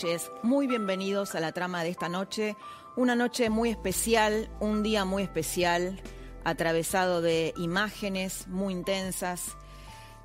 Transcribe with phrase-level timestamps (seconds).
[0.00, 0.32] Noches.
[0.42, 2.56] Muy bienvenidos a la trama de esta noche.
[2.96, 6.00] Una noche muy especial, un día muy especial,
[6.42, 9.58] atravesado de imágenes muy intensas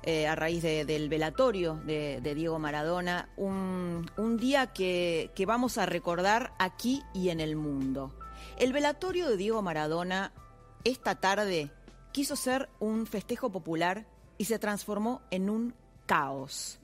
[0.02, 3.28] eh, a raíz de- del velatorio de, Diego Maradona.
[3.36, 4.06] Un,
[4.40, 8.14] día que vamos a recordar aquí y en el mundo.
[8.56, 10.32] El velatorio de Diego Maradona
[10.84, 11.70] esta tarde
[12.12, 14.06] quiso ser un festejo popular
[14.38, 15.74] y se transformó en un
[16.06, 16.80] caos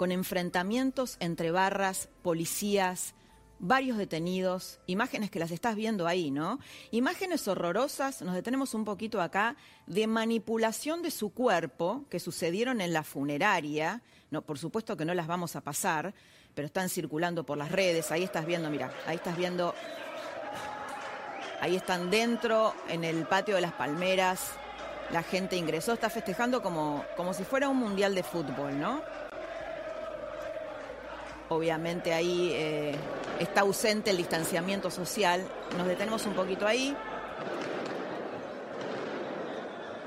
[0.00, 3.12] con enfrentamientos entre barras, policías,
[3.58, 6.58] varios detenidos, imágenes que las estás viendo ahí, ¿no?
[6.90, 9.56] Imágenes horrorosas, nos detenemos un poquito acá,
[9.86, 14.00] de manipulación de su cuerpo que sucedieron en la funeraria.
[14.30, 16.14] No, por supuesto que no las vamos a pasar,
[16.54, 18.10] pero están circulando por las redes.
[18.10, 19.74] Ahí estás viendo, mira, ahí estás viendo
[21.60, 24.52] Ahí están dentro, en el patio de las palmeras.
[25.10, 29.02] La gente ingresó, está festejando como, como si fuera un mundial de fútbol, ¿no?
[31.50, 32.94] Obviamente ahí eh,
[33.40, 35.44] está ausente el distanciamiento social.
[35.76, 36.96] Nos detenemos un poquito ahí.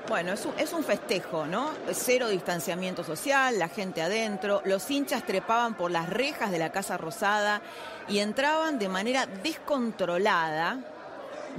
[0.08, 1.72] Bueno, es un, es un festejo, ¿no?
[1.92, 6.98] Cero distanciamiento social, la gente adentro, los hinchas trepaban por las rejas de la Casa
[6.98, 7.62] Rosada
[8.08, 10.80] y entraban de manera descontrolada,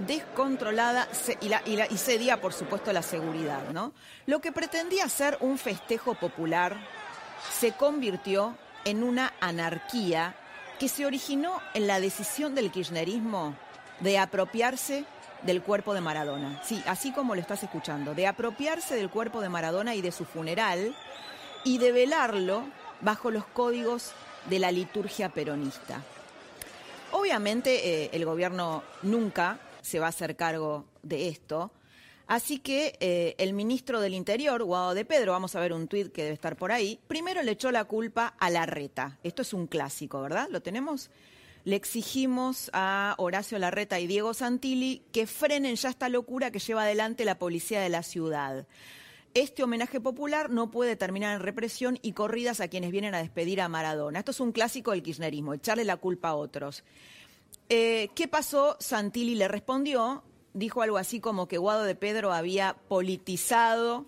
[0.06, 1.08] descontrolada
[1.40, 3.92] y la- y cedía, por supuesto, la seguridad, ¿no?
[4.26, 6.76] Lo que pretendía ser un festejo popular
[7.58, 10.34] se convirtió en una anarquía
[10.78, 13.54] que se originó en la decisión del kirchnerismo
[14.00, 15.04] de apropiarse
[15.42, 16.60] del cuerpo de Maradona.
[16.64, 20.24] Sí, así como lo estás escuchando, de apropiarse del cuerpo de Maradona y de su
[20.24, 20.94] funeral
[21.64, 22.64] y de velarlo
[23.00, 24.12] bajo los códigos
[24.48, 26.02] de la liturgia peronista.
[27.12, 31.70] Obviamente eh, el gobierno nunca se va a hacer cargo de esto,
[32.26, 36.12] así que eh, el ministro del Interior, Guado de Pedro, vamos a ver un tuit
[36.12, 39.18] que debe estar por ahí, primero le echó la culpa a la reta.
[39.22, 40.48] Esto es un clásico, ¿verdad?
[40.50, 41.10] ¿Lo tenemos?
[41.64, 46.82] Le exigimos a Horacio Larreta y Diego Santilli que frenen ya esta locura que lleva
[46.82, 48.66] adelante la policía de la ciudad.
[49.32, 53.60] Este homenaje popular no puede terminar en represión y corridas a quienes vienen a despedir
[53.60, 54.20] a Maradona.
[54.20, 56.84] Esto es un clásico del kirchnerismo, echarle la culpa a otros.
[57.68, 58.76] Eh, ¿Qué pasó?
[58.78, 60.22] Santilli le respondió,
[60.54, 64.06] dijo algo así como que Guado de Pedro había politizado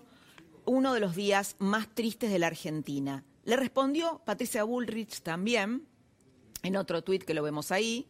[0.65, 3.23] uno de los días más tristes de la Argentina.
[3.43, 5.87] Le respondió Patricia Bullrich también,
[6.63, 8.07] en otro tuit que lo vemos ahí,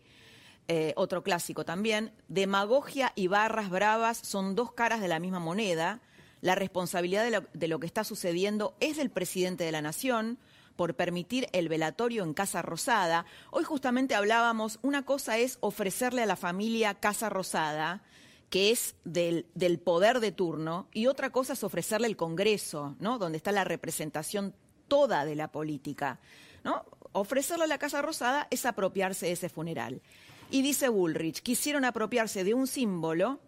[0.68, 6.02] eh, otro clásico también, demagogia y barras bravas son dos caras de la misma moneda.
[6.42, 10.40] La responsabilidad de lo, de lo que está sucediendo es del presidente de la Nación
[10.76, 13.26] por permitir el velatorio en Casa Rosada.
[13.52, 18.04] Hoy justamente hablábamos, una cosa es ofrecerle a la familia Casa Rosada,
[18.50, 19.46] que es del,
[19.84, 23.18] poder de turno, y otra cosa es ofrecerle el Congreso, ¿no?
[23.18, 24.54] donde está la representación
[24.88, 26.20] toda de la política.
[26.64, 26.86] ¿no?
[27.12, 30.02] Ofrecerle a la Casa Rosada es apropiarse de ese funeral.
[30.50, 33.40] Y dice Bullrich, quisieron apropiarse de un símbolo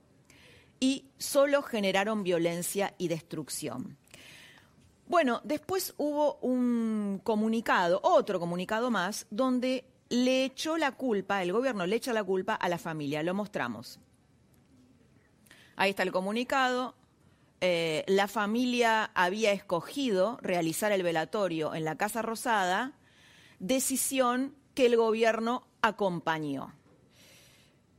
[0.81, 3.97] y solo generaron violencia y destrucción.
[5.07, 11.85] Bueno, después hubo un comunicado, otro comunicado más, donde le echó la culpa, el gobierno
[11.87, 13.99] le echa la culpa a la familia, lo mostramos.
[15.79, 16.93] Ahí está el comunicado.
[17.61, 22.91] Eh, la familia había escogido realizar el velatorio en la Casa Rosada,
[23.59, 26.73] decisión que el gobierno acompañó.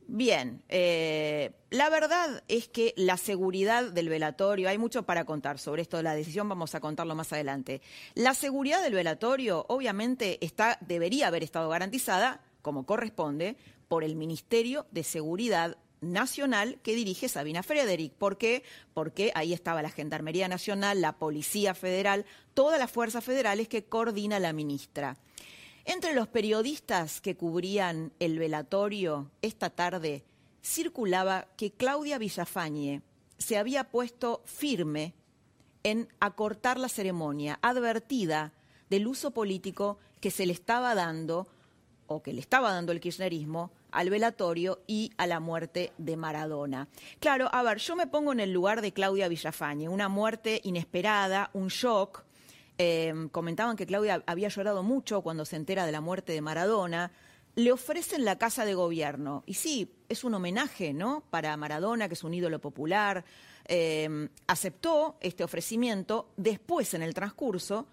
[0.07, 5.81] Bien, eh, la verdad es que la seguridad del velatorio, hay mucho para contar sobre
[5.81, 7.81] esto la decisión, vamos a contarlo más adelante.
[8.15, 13.57] La seguridad del velatorio obviamente está, debería haber estado garantizada, como corresponde,
[13.89, 18.13] por el Ministerio de Seguridad Nacional que dirige Sabina Frederick.
[18.13, 18.63] ¿Por qué?
[18.95, 22.25] Porque ahí estaba la Gendarmería Nacional, la Policía Federal,
[22.55, 25.17] todas las fuerzas federales que coordina la ministra.
[25.85, 30.25] Entre los periodistas que cubrían el velatorio esta tarde
[30.63, 33.03] circulaba que Claudia Villafañe
[33.39, 35.15] se había puesto firme
[35.83, 38.53] en acortar la ceremonia, advertida
[38.91, 41.49] del uso político que se le estaba dando
[42.07, 46.89] o que le estaba dando el kirchnerismo al velatorio y a la muerte de Maradona.
[47.19, 51.51] Claro, a ver, yo me pongo en el lugar de Claudia Villafañe, una muerte inesperada,
[51.53, 52.25] un shock.
[52.79, 57.13] Eh, comentaban que Claudia había llorado mucho cuando se entera de la muerte de Maradona.
[57.57, 59.43] Le ofrecen la casa de gobierno.
[59.47, 61.25] Y sí, es un homenaje, ¿no?
[61.31, 63.25] Para Maradona, que es un ídolo popular.
[63.67, 66.31] Eh, aceptó este ofrecimiento.
[66.37, 67.87] Después, en el transcurso,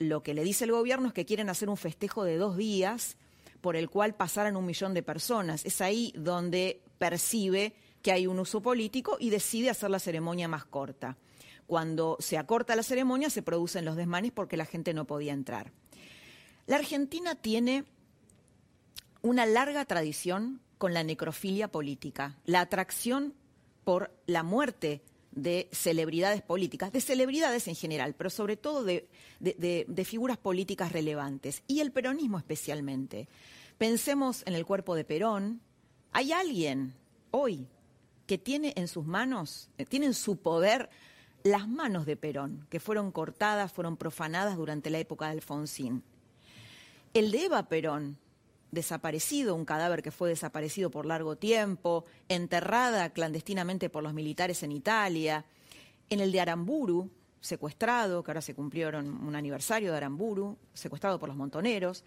[0.00, 3.16] lo que le dice el gobierno es que quieren hacer un festejo de dos días
[3.60, 5.64] por el cual pasaran un millón de personas.
[5.64, 10.64] Es ahí donde percibe que hay un uso político y decide hacer la ceremonia más
[10.64, 11.16] corta.
[11.66, 15.72] Cuando se acorta la ceremonia se producen los desmanes porque la gente no podía entrar.
[16.66, 17.84] La Argentina tiene
[19.22, 23.34] una larga tradición con la necrofilia política, la atracción
[23.84, 25.02] por la muerte
[25.32, 29.06] de celebridades políticas, de celebridades en general, pero sobre todo de,
[30.04, 33.28] figuras políticas relevantes, y el peronismo especialmente.
[33.78, 35.60] Pensemos en el cuerpo de Perón.
[36.12, 36.94] Hay alguien
[37.30, 37.66] hoy
[38.26, 40.90] que tiene en sus manos, eh, tiene en su poder
[41.42, 46.02] las manos de Perón, que fueron cortadas, fueron profanadas durante la época de Alfonsín.
[47.14, 48.18] El de Eva Perón,
[48.70, 54.72] desaparecido, un cadáver que fue desaparecido por largo tiempo, enterrada clandestinamente por los militares en
[54.72, 55.44] Italia,
[56.08, 61.28] en el de Aramburu, secuestrado, que ahora se cumplieron un aniversario de Aramburu, secuestrado por
[61.28, 62.04] los montoneros,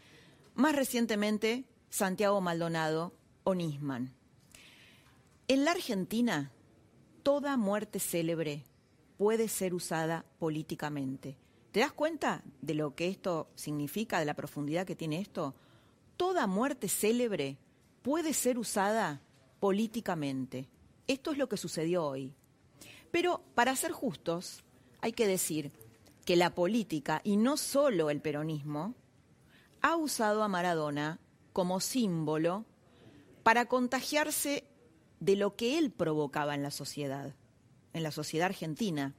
[0.56, 3.13] más recientemente, Santiago Maldonado
[3.44, 4.13] o Nisman.
[5.48, 6.51] En la Argentina,
[7.24, 8.63] toda muerte célebre
[9.18, 11.38] puede ser usada políticamente.
[11.71, 15.56] ¿Te das cuenta de lo que esto significa, de la profundidad que tiene esto?
[16.18, 17.57] Toda muerte célebre
[18.01, 19.21] puede ser usada
[19.60, 20.69] políticamente.
[21.07, 22.33] Esto es lo que sucedió hoy.
[23.12, 24.63] Pero, para ser justos,
[25.01, 25.71] hay que decir
[26.25, 28.95] que la política, y no solo el peronismo,
[29.81, 31.19] ha usado a Maradona
[31.51, 32.65] como símbolo
[33.44, 34.63] para contagiarse
[35.19, 37.36] de lo que él provocaba en la sociedad,
[37.94, 39.13] en la sociedad argentina,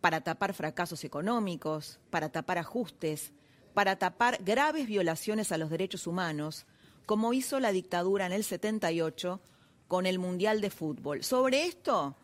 [0.00, 3.32] para tapar fracasos económicos, para tapar ajustes,
[3.78, 6.66] para tapar graves violaciones a los derechos humanos,
[7.06, 9.40] como hizo la dictadura en el 78
[9.86, 11.22] con el Mundial de Fútbol.
[11.22, 12.16] Sobre esto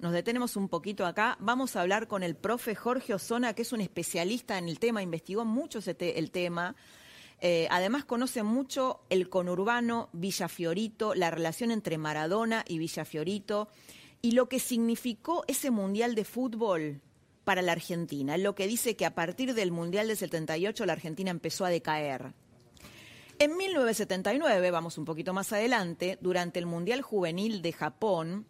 [0.00, 1.38] nos detenemos un poquito acá.
[1.40, 5.00] Vamos a hablar con el profe Jorge Osona, que es un especialista en el tema,
[5.00, 6.76] investigó mucho el tema,
[7.40, 13.68] eh, además conoce mucho el conurbano Villafiorito, la relación entre Maradona y Villafiorito
[14.20, 17.00] y lo que significó ese Mundial de Fútbol
[17.48, 18.36] para la Argentina.
[18.36, 22.34] Lo que dice que a partir del Mundial del 78 la Argentina empezó a decaer.
[23.38, 28.46] En 1979, vamos un poquito más adelante, durante el Mundial Juvenil de Japón,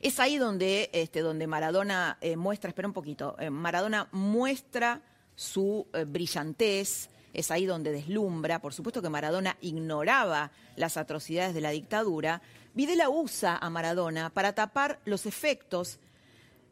[0.00, 5.02] es ahí donde, este, donde Maradona eh, muestra, espera un poquito, eh, Maradona muestra
[5.34, 8.60] su brillantez, es ahí donde deslumbra.
[8.60, 12.40] Por supuesto que Maradona ignoraba las atrocidades de la dictadura.
[12.72, 15.98] Videla usa a Maradona para tapar los efectos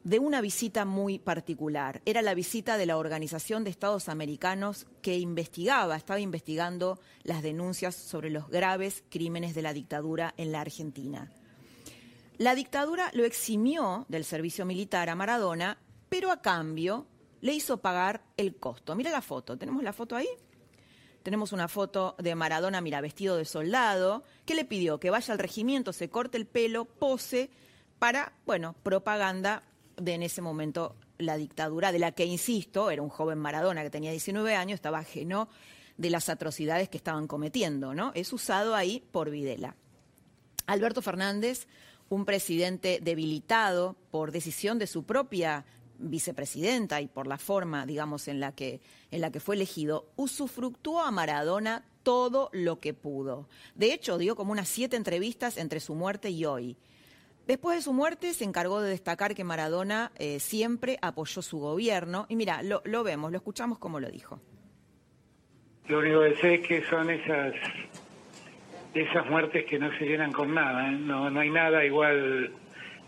[0.09, 2.01] de una visita muy particular.
[2.07, 7.95] Era la visita de la Organización de Estados Americanos que investigaba, estaba investigando las denuncias
[7.95, 11.31] sobre los graves crímenes de la dictadura en la Argentina.
[12.39, 15.77] La dictadura lo eximió del servicio militar a Maradona,
[16.09, 17.07] pero a cambio
[17.43, 18.97] le hizo pagar el costo.
[18.97, 20.29] Mira la foto, ¿tenemos la foto ahí?
[21.23, 25.39] Tenemos una foto de Maradona, mira, vestido de soldado, que le pidió que vaya al
[25.39, 27.51] regimiento, se corte el pelo, pose
[27.99, 29.65] para, bueno, propaganda
[29.99, 33.91] de en ese momento la dictadura, de la que, insisto, era un joven Maradona que
[33.91, 35.49] tenía 19 años, estaba ajeno
[35.97, 38.13] de las atrocidades que estaban cometiendo, ¿no?
[38.15, 39.77] Es usado ahí por Videla.
[40.67, 41.67] Alberto Fernández,
[42.09, 45.65] un presidente debilitado por decisión de su propia
[45.99, 51.01] vicepresidenta y por la forma, digamos, en la que, en la que fue elegido, usufructuó
[51.01, 53.49] a Maradona todo lo que pudo.
[53.75, 56.77] De hecho, dio como unas siete entrevistas entre su muerte y hoy.
[57.49, 62.27] Después de su muerte se encargó de destacar que Maradona eh, siempre apoyó su gobierno.
[62.29, 64.41] Y mira, lo, vemos, lo escuchamos como lo dijo.
[65.89, 67.55] Lo único que sé es que son esas,
[68.95, 70.89] esas muertes que no se llenan con nada.
[70.89, 70.93] ¿eh?
[70.93, 72.53] No, no hay nada igual.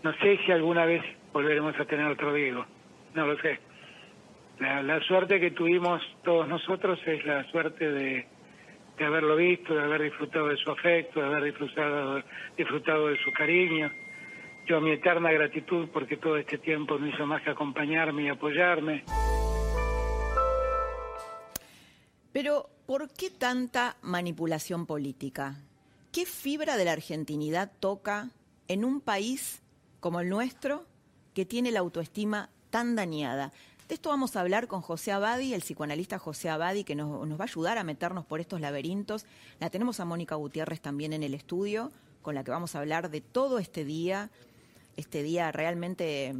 [0.03, 2.65] No sé si alguna vez volveremos a tener otro Diego
[3.13, 3.59] no lo sé.
[4.59, 8.27] La, suerte que tuvimos todos nosotros es la suerte de,
[8.99, 12.21] haberlo visto, de haber disfrutado de su afecto, de haber disfrutado,
[12.55, 13.91] disfrutado de su cariño.
[14.67, 19.03] Yo mi eterna gratitud porque todo este tiempo no hizo más que acompañarme y apoyarme.
[22.31, 25.55] Pero, ¿por qué tanta manipulación política?
[26.11, 28.29] ¿Qué fibra de la argentinidad toca
[28.67, 29.61] en un país
[29.99, 30.85] como el nuestro
[31.33, 33.51] que tiene la autoestima tan dañada.
[33.87, 37.39] De esto vamos a hablar con José Abadi, el psicoanalista José Abadi, que nos, nos
[37.39, 39.25] va a ayudar a meternos por estos laberintos.
[39.59, 41.91] La tenemos a Mónica Gutiérrez también en el estudio,
[42.21, 44.29] con la que vamos a hablar de todo este día,
[44.95, 46.33] este día realmente,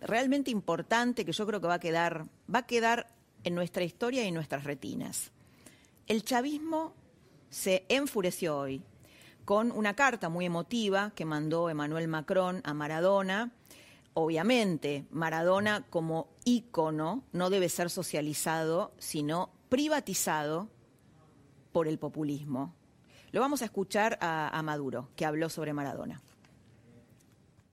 [0.00, 3.06] realmente importante que yo creo que va a quedar, va a quedar
[3.44, 5.32] en nuestra historia y en nuestras retinas.
[6.06, 6.94] El chavismo
[7.50, 8.82] se enfureció hoy
[9.44, 13.52] con una carta muy emotiva que mandó Emmanuel Macron a Maradona.
[14.14, 20.68] Obviamente, Maradona como ícono no debe ser socializado, sino privatizado
[21.72, 22.74] por el populismo.
[23.30, 26.20] Lo vamos a escuchar a, a Maduro, que habló sobre Maradona.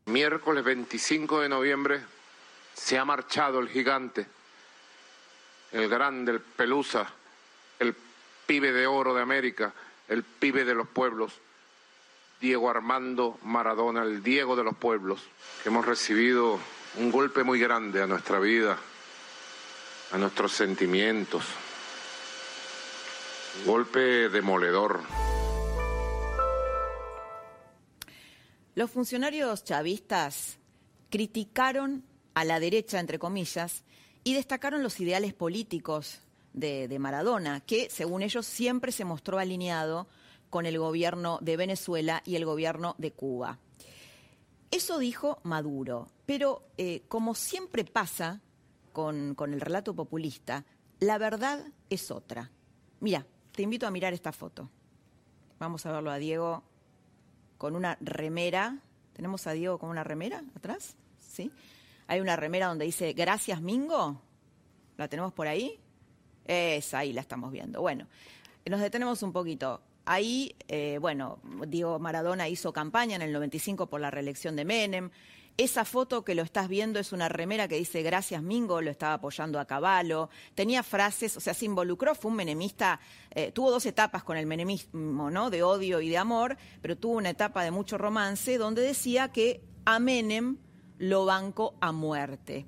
[0.09, 2.01] Miércoles 25 de noviembre
[2.73, 4.25] se ha marchado el gigante,
[5.71, 7.07] el grande, el pelusa,
[7.77, 7.95] el
[8.47, 9.71] pibe de oro de América,
[10.07, 11.33] el pibe de los pueblos,
[12.41, 15.21] Diego Armando Maradona, el Diego de los pueblos,
[15.61, 16.59] que hemos recibido
[16.95, 18.79] un golpe muy grande a nuestra vida,
[20.11, 21.43] a nuestros sentimientos,
[23.59, 25.01] un golpe demoledor.
[28.75, 30.57] Los funcionarios chavistas
[31.09, 33.83] criticaron a la derecha, entre comillas,
[34.23, 36.21] y destacaron los ideales políticos
[36.53, 40.07] de, Maradona, que, según ellos, siempre se mostró alineado
[40.49, 43.59] con el gobierno de Venezuela y el gobierno de Cuba.
[44.71, 48.41] Eso dijo Maduro, pero eh, como siempre pasa
[48.91, 50.65] con el relato populista,
[50.99, 52.51] la verdad es otra.
[52.99, 54.69] Mira, te invito a mirar esta foto.
[55.57, 56.63] Vamos a verlo a Diego
[57.59, 58.79] con una remera.
[59.13, 60.95] ¿Tenemos a Diego con una remera atrás?
[61.19, 61.51] ¿Sí?
[62.07, 64.19] Hay una remera donde dice Gracias Mingo.
[64.97, 65.77] ¿La tenemos por ahí?
[66.45, 67.81] Esa, ahí la estamos viendo.
[67.81, 68.07] Bueno,
[68.65, 69.81] nos detenemos un poquito.
[70.05, 75.11] Ahí, eh, bueno, Diego Maradona hizo campaña en el 95 por la reelección de Menem.
[75.59, 79.15] Esa foto que lo estás viendo es una remera que dice gracias Mingo, lo estaba
[79.15, 80.29] apoyando a caballo.
[80.55, 83.01] Tenía frases, o sea, se involucró, fue un menemista,
[83.31, 85.49] eh, tuvo dos etapas con el menemismo, ¿no?
[85.49, 89.61] De odio y de amor, pero tuvo una etapa de mucho romance donde decía que
[89.83, 90.59] a Menem
[90.97, 92.65] lo banco a muerte.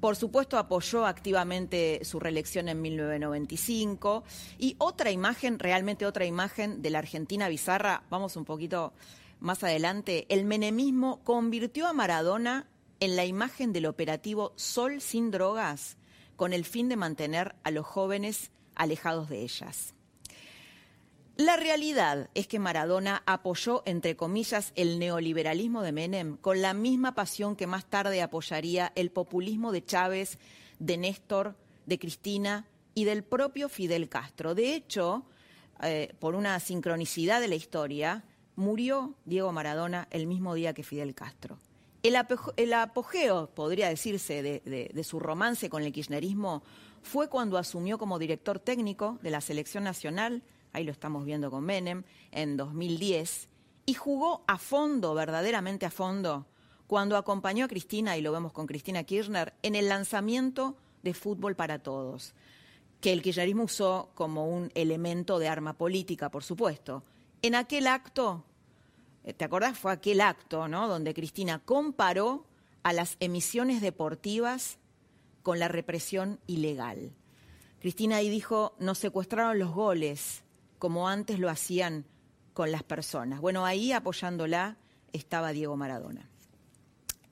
[0.00, 4.24] Por supuesto, apoyó activamente su reelección en 1995.
[4.56, 8.94] Y otra imagen, realmente otra imagen de la Argentina bizarra, vamos un poquito
[9.40, 12.68] más adelante, el menemismo convirtió a Maradona
[13.00, 15.96] en la imagen del operativo Sol sin drogas,
[16.36, 19.94] con el fin de mantener a los jóvenes alejados de ellas.
[21.36, 27.14] La realidad es que Maradona apoyó, entre comillas, el neoliberalismo de Menem con la misma
[27.14, 30.38] pasión que más tarde apoyaría el populismo de Chávez,
[30.78, 34.54] de Néstor, de Cristina y del propio Fidel Castro.
[34.54, 35.26] De hecho,
[35.82, 38.24] eh, por una sincronicidad de la historia,
[38.56, 41.58] murió Diego Maradona el mismo día que Fidel Castro.
[42.02, 42.16] El,
[42.74, 46.62] apogeo, podría decirse, de, de, de su romance con el kirchnerismo
[47.02, 50.42] fue cuando asumió como director técnico de la selección nacional
[50.76, 53.48] ahí lo estamos viendo con Menem, en 2010,
[53.86, 56.46] y jugó a fondo, verdaderamente a fondo,
[56.86, 61.56] cuando acompañó a Cristina, y lo vemos con Cristina Kirchner, en el lanzamiento de Fútbol
[61.56, 62.34] para Todos,
[63.00, 67.02] que el kirchnerismo usó como un elemento de arma política, por supuesto.
[67.42, 68.44] En aquel acto,
[69.24, 69.78] eh, ¿te acordás?
[69.78, 70.88] Fue aquel acto, ¿no?
[70.88, 72.46] Donde Cristina comparó
[72.82, 74.78] a las emisiones deportivas
[75.42, 77.12] con la represión ilegal.
[77.80, 80.42] Cristina ahí dijo, nos secuestraron los goles,
[80.78, 82.04] como antes lo hacían
[82.52, 83.40] con las personas.
[83.40, 84.76] Bueno, ahí apoyándola
[85.12, 86.28] estaba Diego Maradona.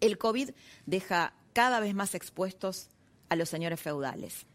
[0.00, 0.50] El COVID
[0.86, 2.88] deja cada vez más expuestos
[3.28, 4.46] a los señores feudales.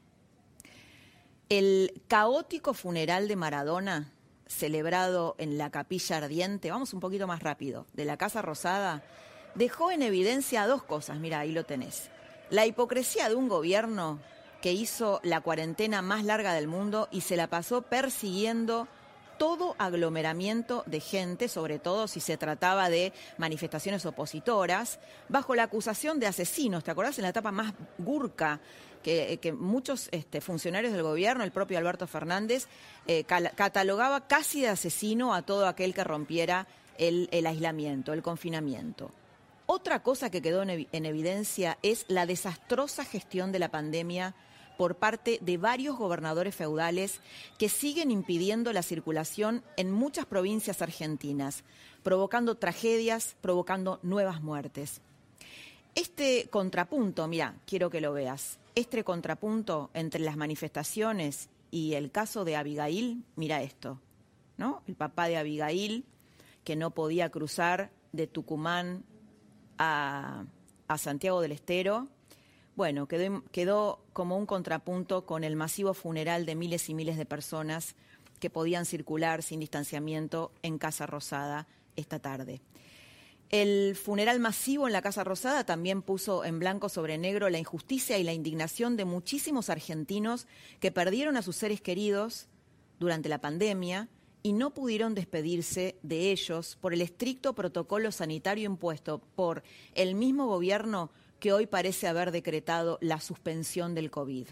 [1.50, 4.14] El caótico funeral de Maradona,
[4.50, 9.04] celebrado en la capilla ardiente, vamos un poquito más rápido, de la Casa Rosada,
[9.56, 12.10] dejó en evidencia dos cosas, mira, ahí lo tenés.
[12.50, 14.20] La hipocresía de un gobierno
[14.62, 18.88] que hizo la cuarentena más larga del mundo y se la pasó persiguiendo
[19.40, 26.20] todo aglomeramiento de gente, sobre todo si se trataba de manifestaciones opositoras, bajo la acusación
[26.20, 26.84] de asesinos.
[26.84, 28.60] ¿Te acordás en la etapa más gurca?
[29.02, 32.68] Que, que muchos este, funcionarios del gobierno, el propio Alberto Fernández,
[33.08, 36.68] eh, catalogaba casi de asesino a todo aquel que rompiera
[36.98, 39.10] el, aislamiento, el confinamiento.
[39.68, 44.36] Otra cosa que quedó en evidencia es la desastrosa gestión de la pandemia
[44.80, 47.20] por parte de varios gobernadores feudales
[47.58, 51.66] que siguen impidiendo la circulación en muchas provincias argentinas,
[52.02, 55.02] provocando tragedias, provocando nuevas muertes.
[55.96, 62.46] Este contrapunto, mira, quiero que lo veas, este contrapunto entre las manifestaciones y el caso
[62.46, 64.00] de Abigail, mira esto,
[64.56, 64.82] ¿no?
[64.88, 66.06] El papá de Abigail,
[66.64, 69.04] que no podía cruzar de Tucumán
[69.78, 70.46] a,
[70.88, 72.08] a Santiago del Estero,
[72.80, 77.94] bueno, quedó, como un contrapunto con el masivo funeral de miles y miles de personas
[78.40, 81.68] que podían circular sin distanciamiento en Casa Rosada
[81.98, 82.62] esta tarde.
[83.50, 88.18] El funeral masivo en la Casa Rosada también puso en blanco sobre negro la injusticia
[88.18, 90.48] y la indignación de muchísimos argentinos
[90.80, 92.48] que perdieron a sus seres queridos
[92.98, 94.08] durante la pandemia
[94.42, 99.64] y no pudieron despedirse de ellos por el estricto protocolo sanitario impuesto por
[99.96, 104.48] el mismo gobierno que hoy parece haber decretado la suspensión del COVID.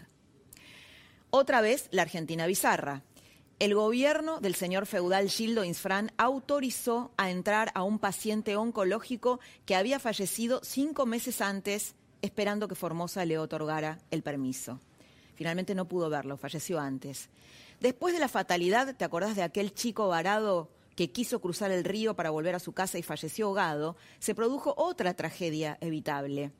[1.30, 3.02] Otra vez la Argentina bizarra.
[3.58, 9.74] El gobierno del señor feudal Gildo Insfran autorizó a entrar a un paciente oncológico que
[9.74, 14.80] había fallecido cinco meses antes, esperando que Formosa le otorgara el permiso.
[15.34, 17.28] Finalmente no pudo verlo, falleció antes.
[17.80, 22.14] Después de la fatalidad, ¿te acordás de aquel chico varado que quiso cruzar el río
[22.14, 23.96] para volver a su casa y falleció ahogado?
[24.18, 26.52] Se produjo otra tragedia evitable.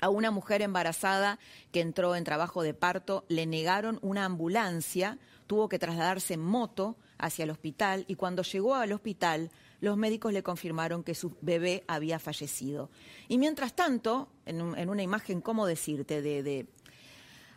[0.00, 1.38] A una mujer embarazada
[1.70, 5.18] que entró en trabajo de parto le negaron una ambulancia
[5.52, 10.32] tuvo que trasladarse en moto hacia el hospital y cuando llegó al hospital los médicos
[10.32, 12.88] le confirmaron que su bebé había fallecido.
[13.28, 16.66] Y mientras tanto, en, una imagen, ¿cómo decirte?, de,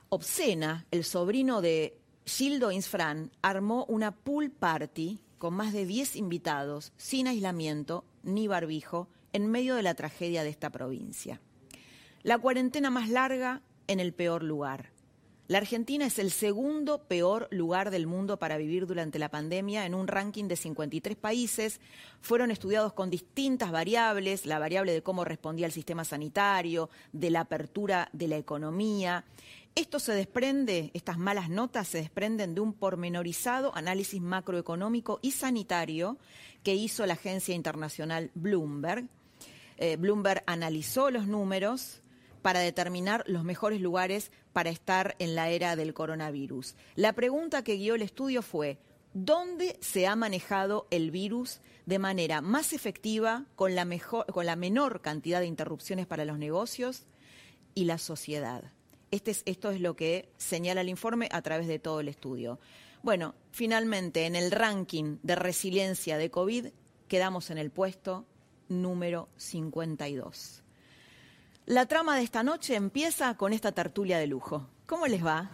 [0.10, 6.92] obscena, el sobrino de Gildo Insfran armó una pool party con más de 10 invitados,
[6.98, 11.40] sin aislamiento ni barbijo, en medio de la tragedia de esta provincia.
[12.26, 14.90] La cuarentena más larga en el peor lugar.
[15.48, 19.94] La Argentina es el segundo peor lugar del mundo para vivir durante la pandemia en
[19.94, 21.80] un ranking de 53 países.
[22.22, 27.42] Fueron estudiados con distintas variables, la variable de cómo respondía el sistema sanitario, de la
[27.42, 29.24] apertura de la economía.
[29.76, 36.18] Esto se desprende, estas malas notas se desprenden de un pormenorizado análisis macroeconómico y sanitario
[36.64, 39.10] que hizo la agencia internacional Bloomberg.
[39.78, 42.02] Eh, Bloomberg analizó los números
[42.46, 46.76] para determinar los mejores lugares para estar en la era del coronavirus.
[46.94, 48.78] La pregunta que guió el estudio fue,
[49.16, 54.56] ¿dónde se ha manejado el virus de manera más efectiva, con la, mejor, con la
[54.56, 57.08] menor cantidad de interrupciones para los negocios
[57.74, 58.64] y la sociedad?
[59.10, 62.60] Este es, esto es lo que señala el informe a través de todo el estudio.
[63.02, 66.68] Bueno, finalmente, en el ranking de resiliencia de COVID,
[67.08, 68.28] quedamos en el puesto
[68.70, 70.62] número 52.
[71.68, 74.68] La trama de esta noche empieza con esta tertulia de lujo.
[74.86, 75.50] ¿Cómo les va?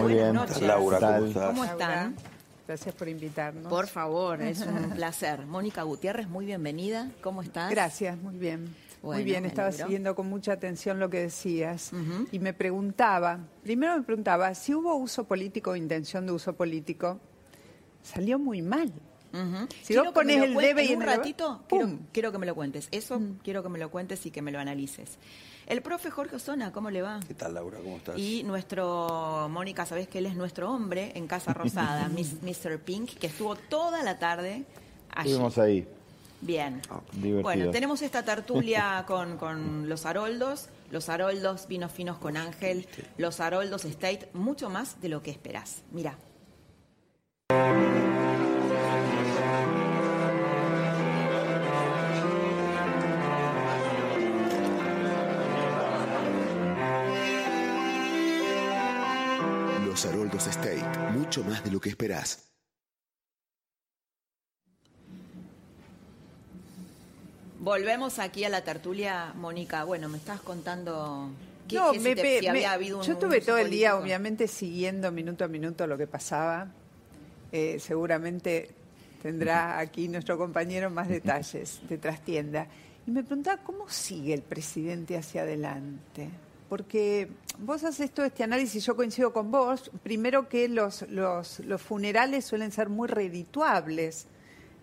[0.00, 0.32] Muy bien.
[0.32, 0.60] Noches.
[0.60, 1.46] Laura, ¿cómo, estás?
[1.46, 2.16] ¿Cómo están?
[2.66, 3.68] Gracias por invitarnos.
[3.68, 5.46] Por favor, es un placer.
[5.46, 7.12] Mónica Gutiérrez, muy bienvenida.
[7.22, 7.70] ¿Cómo estás?
[7.70, 8.74] Gracias, muy bien.
[9.02, 11.92] muy bien, estaba siguiendo con mucha atención lo que decías
[12.32, 17.20] y me preguntaba, primero me preguntaba, si hubo uso político o intención de uso político,
[18.02, 18.92] salió muy mal.
[19.82, 21.62] Si vos pones el debe y en un ratito,
[22.12, 22.88] quiero, que me lo cuentes.
[22.90, 23.38] Eso mm.
[23.42, 25.18] quiero que me lo cuentes y que me lo analices.
[25.66, 27.18] El profe Jorge Osona, ¿cómo le va?
[27.26, 27.78] ¿Qué tal, Laura?
[27.82, 28.16] ¿Cómo estás?
[28.16, 32.78] Y nuestro, Mónica, sabés que él es nuestro hombre en Casa Rosada, Mr.
[32.78, 34.64] Pink, que estuvo toda la tarde
[35.10, 35.30] allí.
[35.30, 35.88] Estuvimos ahí.
[36.40, 36.80] Bien.
[36.90, 37.00] Ah,
[37.42, 42.86] bueno, tenemos esta tertulia con, con los Haroldos, los Haroldos vinos finos con Ángel,
[43.18, 45.82] los Haroldos State, mucho más de lo que esperás.
[45.90, 46.16] Mira.
[60.06, 62.50] Haroldos State, mucho más de lo que esperás.
[67.58, 69.84] Volvemos aquí a la tertulia, Mónica.
[69.84, 71.30] Bueno, me estabas contando
[71.66, 75.86] que, si, había habido un, Yo estuve todo el día, obviamente, siguiendo minuto a minuto
[75.86, 76.68] lo que pasaba.
[77.50, 78.70] Eh, seguramente
[79.22, 82.68] tendrá aquí nuestro compañero más detalles de trastienda.
[83.06, 86.28] Y me preguntaba cómo sigue el presidente hacia adelante
[86.68, 92.44] porque vos haces todo este análisis, yo coincido con vos, primero que los, los, funerales
[92.44, 94.26] suelen ser muy redituables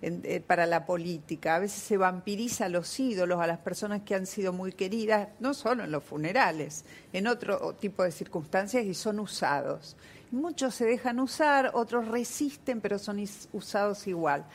[0.01, 4.15] eh, para la política, a veces se vampiriza a los ídolos, a las personas que
[4.15, 6.83] han sido muy queridas, no solo en los funerales,
[7.13, 9.95] en otro tipo de circunstancias y son usados.
[10.31, 14.45] Muchos se dejan usar, otros resisten, pero son usados igual.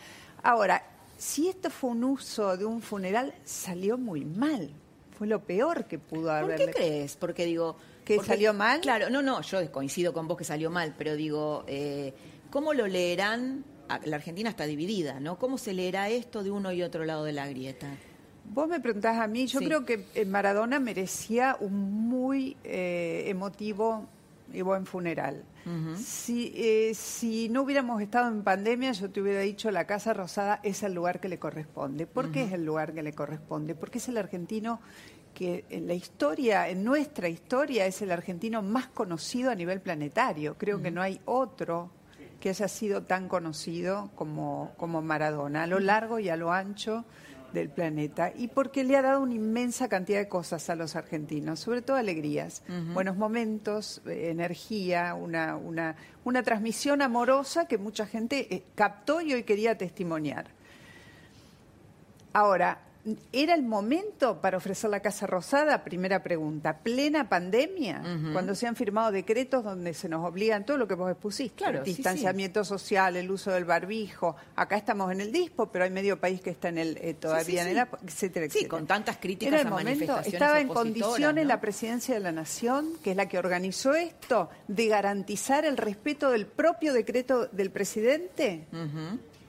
[0.43, 0.83] Ahora,
[1.17, 4.71] si esto fue un uso de un funeral, salió muy mal
[5.19, 6.57] fue lo peor que pudo haber.
[6.57, 7.17] ¿Por qué crees?
[7.17, 7.77] Porque digo...
[8.09, 8.81] ¿Que salió mal?
[8.81, 12.15] Claro, no, no, yo coincido con vos que salió mal, pero digo, eh,
[12.51, 13.65] ¿cómo lo leerán?
[13.89, 15.39] Ah, la Argentina está dividida, ¿no?
[15.39, 17.89] ¿Cómo se leerá esto de uno y otro lado de la grieta?
[18.51, 24.07] Vos me preguntás a mí, yo creo que eh, Maradona merecía un muy eh, emotivo
[24.53, 25.45] y buen funeral.
[25.97, 30.61] si, eh, si no hubiéramos estado en pandemia, yo te hubiera dicho la Casa Rosada
[30.63, 32.07] es el lugar que le corresponde.
[32.07, 33.75] ¿Por qué es el lugar que le corresponde?
[33.75, 34.81] Porque es el argentino
[35.39, 40.59] que en la historia, en nuestra historia, es el argentino más conocido a nivel planetario.
[40.59, 41.93] Creo que no hay otro
[42.41, 47.05] que haya sido tan conocido como, como Maradona, a lo largo y a lo ancho
[47.53, 51.61] del planeta y porque le ha dado una inmensa cantidad de cosas a los argentinos,
[51.61, 58.53] sobre todo alegrías, buenos momentos, eh, energía, una, una, una, transmisión amorosa que mucha gente
[58.53, 60.49] eh, captó y hoy quería testimoniar.
[62.33, 62.88] Ahora,
[63.33, 65.83] ¿Era el momento para ofrecer la Casa Rosada?
[65.85, 66.79] Primera pregunta.
[66.79, 68.03] ¿Plena pandemia?
[68.33, 71.57] Cuando se han firmado decretos donde se nos obligan todo lo que vos expusiste.
[71.57, 74.37] Claro, distanciamiento social, el uso del barbijo.
[74.57, 77.63] Acá estamos en el dispo, pero hay medio país que está en el eh, todavía
[77.63, 78.49] en el etcétera, etcétera.
[78.51, 82.93] Sí, con tantas críticas Era el momento, Estaba en condiciones la presidencia de la Nación,
[83.03, 88.67] que es la que organizó esto, de garantizar el respeto del propio decreto del presidente.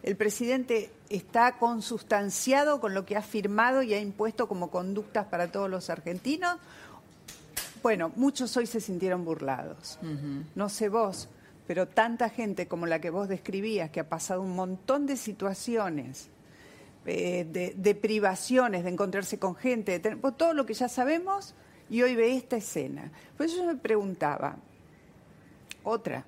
[0.03, 5.51] El presidente está consustanciado con lo que ha firmado y ha impuesto como conductas para
[5.51, 6.57] todos los argentinos.
[7.83, 9.99] Bueno, muchos hoy se sintieron burlados.
[10.55, 11.29] No sé vos,
[11.67, 16.29] pero tanta gente como la que vos describías, que ha pasado un montón de situaciones,
[17.05, 21.55] eh, de, privaciones, de encontrarse con gente, de todo lo que ya sabemos,
[21.89, 23.11] y hoy ve esta escena.
[23.37, 24.57] Por eso yo me preguntaba,
[25.83, 26.25] otra,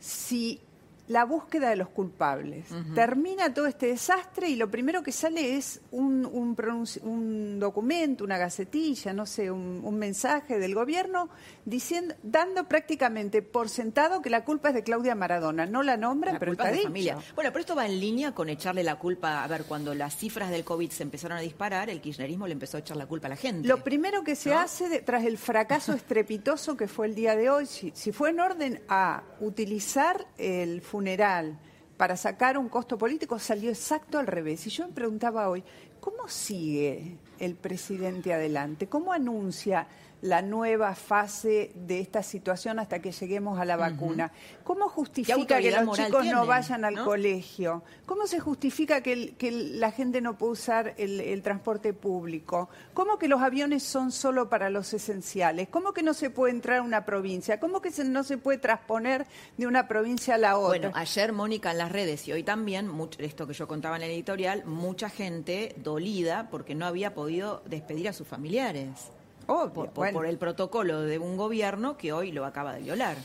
[0.00, 0.60] si
[1.08, 2.66] la búsqueda de los culpables.
[2.94, 9.12] Termina todo este desastre y lo primero que sale es un, un, documento, una gacetilla,
[9.12, 11.30] no sé, un, mensaje del gobierno
[11.64, 15.64] diciendo, dando prácticamente por sentado que la culpa es de Claudia Maradona.
[15.64, 17.18] No la nombra, pero está de familia.
[17.34, 19.42] Bueno, pero esto va en línea con echarle la culpa.
[19.42, 22.76] A ver, cuando las cifras del COVID se empezaron a disparar, el kirchnerismo le empezó
[22.76, 23.66] a echar la culpa a la gente.
[23.66, 27.66] Lo primero que se hace tras el fracaso estrepitoso que fue el día de hoy,
[27.66, 31.58] si, si fue en orden a utilizar el funeral
[31.98, 34.66] para sacar un costo político salió exacto al revés.
[34.66, 35.62] Y yo me preguntaba hoy,
[36.00, 38.86] ¿cómo sigue el presidente adelante?
[38.86, 39.86] ¿Cómo anuncia
[40.22, 44.32] la nueva fase de esta situación hasta que lleguemos a la vacuna.
[44.64, 47.82] ¿Cómo justifica que los chicos no vayan al colegio?
[48.06, 49.34] ¿Cómo se justifica que,
[49.76, 52.68] la gente no puede usar el, transporte público?
[52.94, 55.68] ¿Cómo que los aviones son solo para los esenciales?
[55.68, 57.60] ¿Cómo que no se puede entrar a una provincia?
[57.60, 59.26] ¿Cómo que no se puede transponer
[59.56, 60.78] de una provincia a la otra?
[60.78, 64.10] Bueno, ayer Mónica en las redes y hoy también, esto que yo contaba en el
[64.10, 69.10] editorial, mucha gente dolida porque no había podido despedir a sus familiares
[69.46, 73.16] por, el protocolo de un gobierno que hoy lo acaba de violar.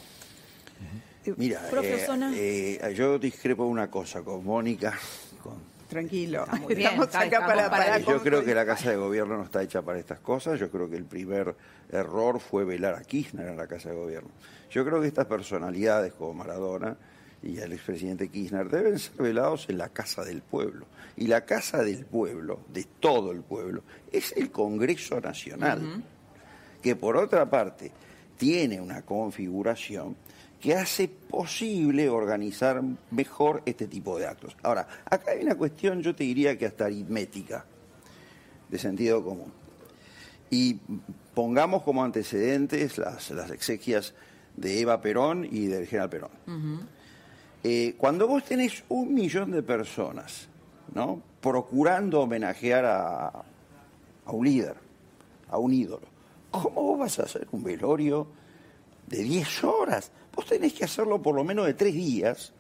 [1.38, 1.62] Mira,
[2.34, 4.98] eh, eh, yo discrepo una cosa con Mónica.
[5.88, 10.00] Tranquilo, estamos acá para, Yo creo que la Casa de Gobierno no está hecha para
[10.00, 10.58] estas cosas.
[10.58, 11.54] Yo creo que el primer
[11.92, 14.30] error fue velar a Kirchner en la Casa de Gobierno.
[14.70, 16.96] Yo creo que estas personalidades como Maradona
[17.44, 20.86] y el expresidente Kirchner deben ser velados en la Casa del Pueblo.
[21.18, 26.04] Y la Casa del Pueblo, de todo el pueblo, es el Congreso Nacional,
[26.82, 27.92] que por otra parte
[28.38, 30.16] tiene una configuración
[30.60, 34.56] que hace posible organizar mejor este tipo de actos.
[34.62, 37.66] Ahora, acá hay una cuestión, yo te diría que hasta aritmética,
[38.70, 39.52] de sentido común.
[40.52, 40.80] Y
[41.34, 44.14] pongamos como antecedentes las, exequias
[44.56, 46.32] de Eva Perón y del general Perón.
[47.64, 50.48] Eh, cuando vos tenés un millón de personas
[50.94, 51.22] ¿no?
[51.40, 53.28] procurando homenajear a,
[54.26, 54.76] a un líder,
[55.50, 56.08] a un ídolo,
[56.50, 58.28] ¿cómo vos vas a hacer un velorio
[59.08, 60.12] de 10 horas?
[60.34, 62.54] Vos tenés que hacerlo por lo menos de 3 días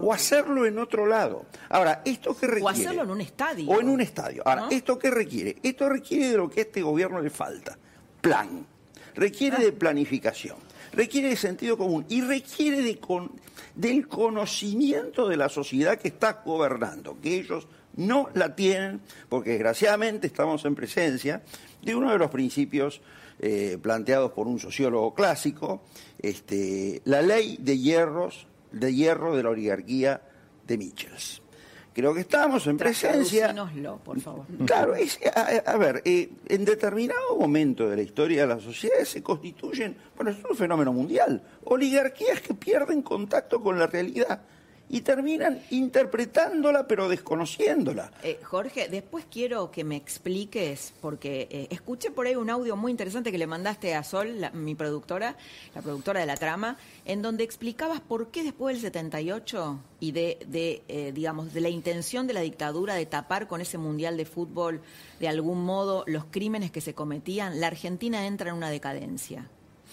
[0.00, 1.46] o hacerlo en otro lado.
[1.68, 2.64] Ahora, ¿esto qué requiere?
[2.64, 3.70] O hacerlo en un estadio.
[3.70, 4.42] O en un estadio.
[4.46, 5.56] Ahora, ¿esto qué requiere?
[5.62, 7.76] Esto requiere de lo que a este gobierno le falta.
[8.20, 8.66] Plan.
[9.14, 9.60] Requiere ah.
[9.60, 10.56] de planificación.
[10.92, 12.04] Requiere de sentido común.
[12.08, 13.32] Y requiere de, con,
[13.74, 20.26] del conocimiento de la sociedad que está gobernando, que ellos no la tienen, porque desgraciadamente
[20.26, 21.42] estamos en presencia
[21.82, 23.00] de uno de los principios
[23.40, 25.82] eh, planteados por un sociólogo clásico,
[26.18, 30.22] este, la ley de hierros, de hierro de la oligarquía
[30.66, 31.42] de Michels.
[31.98, 33.52] Creo que estamos en presencia.
[34.04, 34.46] por favor.
[34.64, 34.94] Claro,
[35.66, 40.30] a, ver, eh, en determinado momento de la historia de la sociedad se constituyen, bueno,
[40.30, 44.42] es un fenómeno mundial, oligarquías que pierden contacto con la realidad
[44.88, 48.10] y terminan interpretándola pero desconociéndola.
[48.22, 52.90] Eh, Jorge, después quiero que me expliques, porque eh, escuché por ahí un audio muy
[52.90, 55.36] interesante que le mandaste a Sol, mi productora,
[55.74, 60.38] la productora de la trama, en donde explicabas por qué después del 78 y de,
[60.46, 64.24] de eh, digamos, de la intención de la dictadura de tapar con ese mundial de
[64.24, 64.80] fútbol
[65.20, 69.48] de algún modo los crímenes que se cometían, la Argentina entra en una decadencia.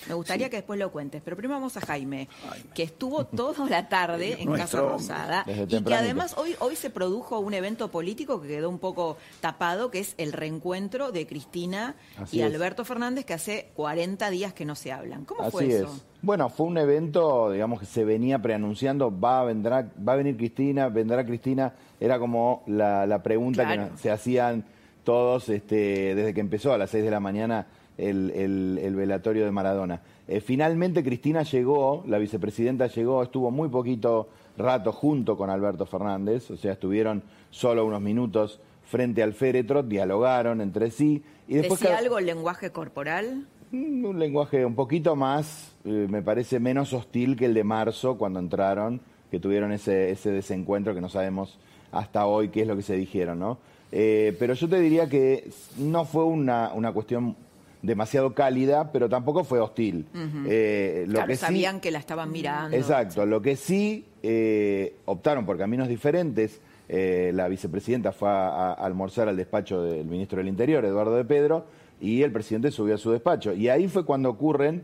[0.07, 2.27] Me gustaría que después lo cuentes, pero primero vamos a Jaime,
[2.73, 7.39] que estuvo toda la tarde en Casa Rosada y que además hoy, hoy se produjo
[7.39, 11.95] un evento político que quedó un poco tapado, que es el reencuentro de Cristina
[12.31, 15.25] y Alberto Fernández, que hace 40 días que no se hablan.
[15.25, 15.99] ¿Cómo fue eso?
[16.21, 20.35] Bueno, fue un evento, digamos, que se venía preanunciando, va a, vendrá, va a venir
[20.37, 24.65] Cristina, vendrá Cristina, era como la, pregunta que se hacían
[25.03, 30.01] todos este, desde que empezó a las 6 de la mañana el, velatorio de Maradona.
[30.27, 34.27] Eh, finalmente Cristina llegó, la vicepresidenta llegó, estuvo muy poquito
[34.57, 40.61] rato junto con Alberto Fernández, o sea, estuvieron solo unos minutos frente al féretro, dialogaron
[40.61, 41.23] entre sí.
[41.47, 43.45] Y después ¿Decía algo el lenguaje corporal?
[43.71, 48.17] Mm, un lenguaje un poquito más, eh, me parece menos hostil que el de marzo
[48.17, 51.57] cuando entraron, que tuvieron ese, ese desencuentro que no sabemos
[51.91, 53.57] hasta hoy qué es lo que se dijeron, ¿no?
[53.91, 57.35] Eh, pero yo te diría que no fue una, una cuestión
[57.85, 60.07] demasiado cálida, pero tampoco fue hostil.
[60.47, 62.75] Eh, lo que sabían que la estaban mirando.
[62.75, 66.61] Exacto, lo que sí eh, optaron por caminos diferentes.
[66.87, 71.65] la vicepresidenta fue a, almorzar al despacho del ministro del Interior, Eduardo de Pedro,
[71.99, 73.53] y el presidente subió a su despacho.
[73.53, 74.83] Y ahí fue cuando ocurren,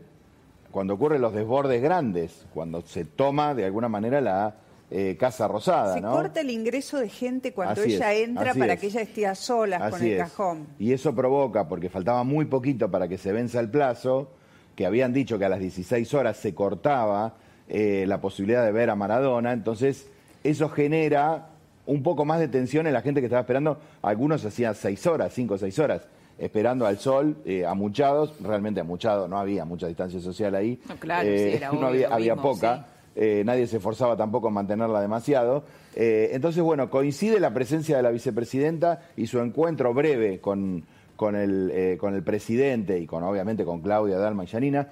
[0.70, 4.56] cuando ocurren los desbordes grandes, cuando se toma de alguna manera la
[4.94, 5.94] eh, Casa Rosada.
[5.94, 9.90] Se corta el ingreso de gente cuando ella entra para que ella esté a solas
[9.90, 10.66] con el cajón.
[10.78, 14.30] Y eso provoca, porque faltaba muy poquito para que se venza el plazo,
[14.76, 17.36] que habían dicho que a las 16 horas se cortaba
[17.68, 20.08] eh, la posibilidad de ver a Maradona, entonces
[20.44, 21.48] eso genera
[21.86, 23.78] un poco más de tensión en la gente que estaba esperando.
[24.02, 26.02] Algunos hacían 6 horas, 5 o 6 horas
[26.38, 30.80] esperando al sol, eh, amuchados, realmente amuchados, no había mucha distancia social ahí.
[30.88, 32.86] No, claro, sí, era no había, había poca.
[33.14, 35.64] Eh, nadie se esforzaba tampoco en mantenerla demasiado.
[35.94, 40.84] Eh, entonces, bueno, coincide la presencia de la vicepresidenta y su encuentro breve con,
[41.16, 44.88] con, el, eh, con el presidente y con obviamente con Claudia Dalma y Yanina,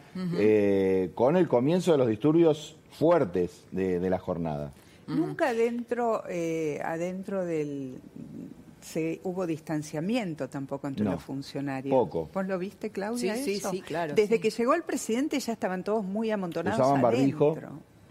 [1.14, 4.72] con el comienzo de los disturbios fuertes de, la jornada.
[5.06, 6.22] Nunca adentro,
[6.85, 8.00] adentro del,
[8.80, 11.92] se, hubo distanciamiento tampoco entre los funcionarios.
[11.92, 12.28] Poco.
[12.33, 13.37] ¿Vos lo viste, Claudia?
[13.37, 14.14] Sí, sí, sí, claro.
[14.14, 16.80] Desde que llegó el presidente ya estaban todos muy amontonados.
[16.80, 17.56] Usaban barbijo,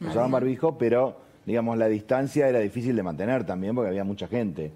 [0.01, 4.71] usaban barbijo, pero digamos la distancia era difícil de mantener también porque había mucha gente.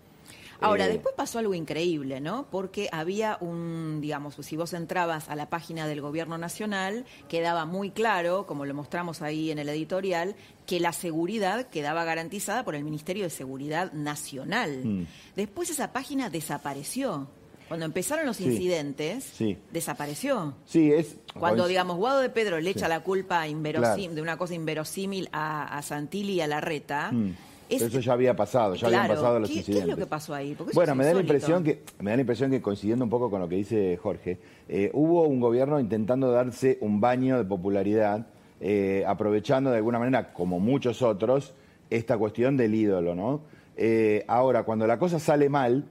[0.63, 2.47] Ahora, eh, después pasó algo increíble, ¿no?
[2.49, 7.91] Porque había un, digamos, si vos entrabas a la página del Gobierno Nacional, quedaba muy
[7.91, 12.83] claro, como lo mostramos ahí en el editorial, que la seguridad quedaba garantizada por el
[12.83, 14.85] Ministerio de Seguridad Nacional.
[14.85, 15.07] Mm.
[15.35, 17.27] Después esa página desapareció.
[17.73, 19.33] Cuando empezaron los incidentes,
[19.71, 20.53] desapareció.
[20.63, 21.17] Sí, es.
[21.33, 26.33] Cuando, digamos, Guado de Pedro le echa la culpa de una cosa inverosímil a, Santilli
[26.33, 27.11] y a Larreta.
[27.11, 27.33] Mm.
[27.69, 29.75] eso ya había pasado, ya habían pasado los incidentes.
[29.75, 30.55] ¿Qué es lo que pasó ahí?
[30.75, 33.41] bueno, me da la impresión que me da la impresión que coincidiendo un poco con
[33.41, 34.37] lo que dice Jorge,
[34.69, 38.27] eh, hubo un gobierno intentando darse un baño de popularidad,
[38.61, 41.55] eh, aprovechando de alguna manera, como muchos otros,
[41.89, 43.41] esta cuestión del ídolo, ¿no?
[43.75, 45.85] Eh, ahora, cuando la cosa sale mal,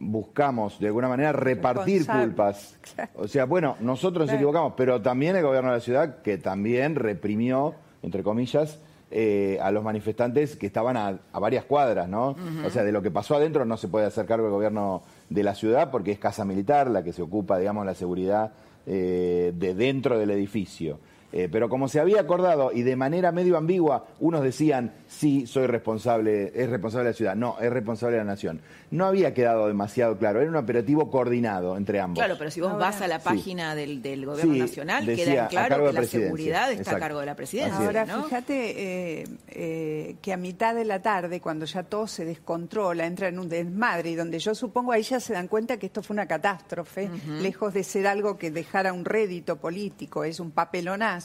[0.00, 2.76] buscamos de alguna manera repartir culpas.
[3.14, 6.96] O sea, bueno, nosotros nos equivocamos, pero también el gobierno de la ciudad que también
[6.96, 8.80] reprimió, entre comillas,
[9.12, 12.36] eh, a los manifestantes que estaban a, varias cuadras, ¿no?
[12.64, 15.42] O sea, de lo que pasó adentro no se puede hacer cargo el gobierno de
[15.42, 18.52] la ciudad porque es casa militar la que se ocupa, digamos, la seguridad
[18.86, 20.98] eh, de dentro del edificio.
[21.32, 25.66] Eh, pero como se había acordado y de manera medio ambigua, unos decían, sí, soy
[25.66, 28.60] responsable, es responsable de la ciudad, no, es responsable de la nación.
[28.90, 32.18] No había quedado demasiado claro, era un operativo coordinado entre ambos.
[32.18, 36.04] Claro, pero si vos vas a la página del, Gobierno Nacional, queda claro que la
[36.04, 37.78] seguridad está a cargo de la presidencia.
[37.78, 43.06] Ahora, fíjate eh, eh, que a mitad de la tarde, cuando ya todo se descontrola,
[43.06, 46.02] entra en un desmadre, y donde yo supongo ahí ya se dan cuenta que esto
[46.02, 47.08] fue una catástrofe,
[47.40, 51.19] lejos de ser algo que dejara un rédito político, es un papelonazo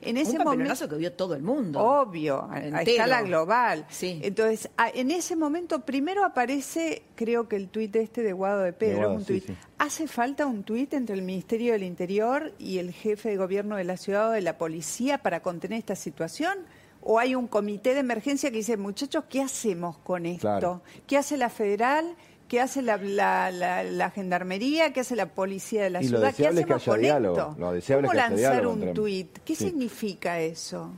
[0.00, 1.80] en ese un momento que vio todo el mundo.
[1.80, 3.86] Obvio, a escala global.
[4.00, 9.12] Entonces, en ese momento primero aparece, creo que el tuit este de Guado de Pedro,
[9.12, 9.44] un tuit.
[9.78, 13.84] ¿Hace falta un tuit entre el Ministerio del Interior y el jefe de gobierno de
[13.84, 16.58] la ciudad o de la policía para contener esta situación?
[17.06, 20.82] ¿O hay un comité de emergencia que dice, muchachos, ¿qué hacemos con esto?
[21.06, 22.16] ¿Qué hace la federal?
[22.54, 22.96] ¿Qué hace la,
[23.50, 24.92] la, gendarmería?
[24.92, 26.32] ¿Qué hace la policía de la ciudad?
[26.32, 27.56] ¿Qué hacemos con esto?
[27.56, 29.38] ¿Cómo lanzar un tuit?
[29.44, 30.92] ¿Qué significa eso?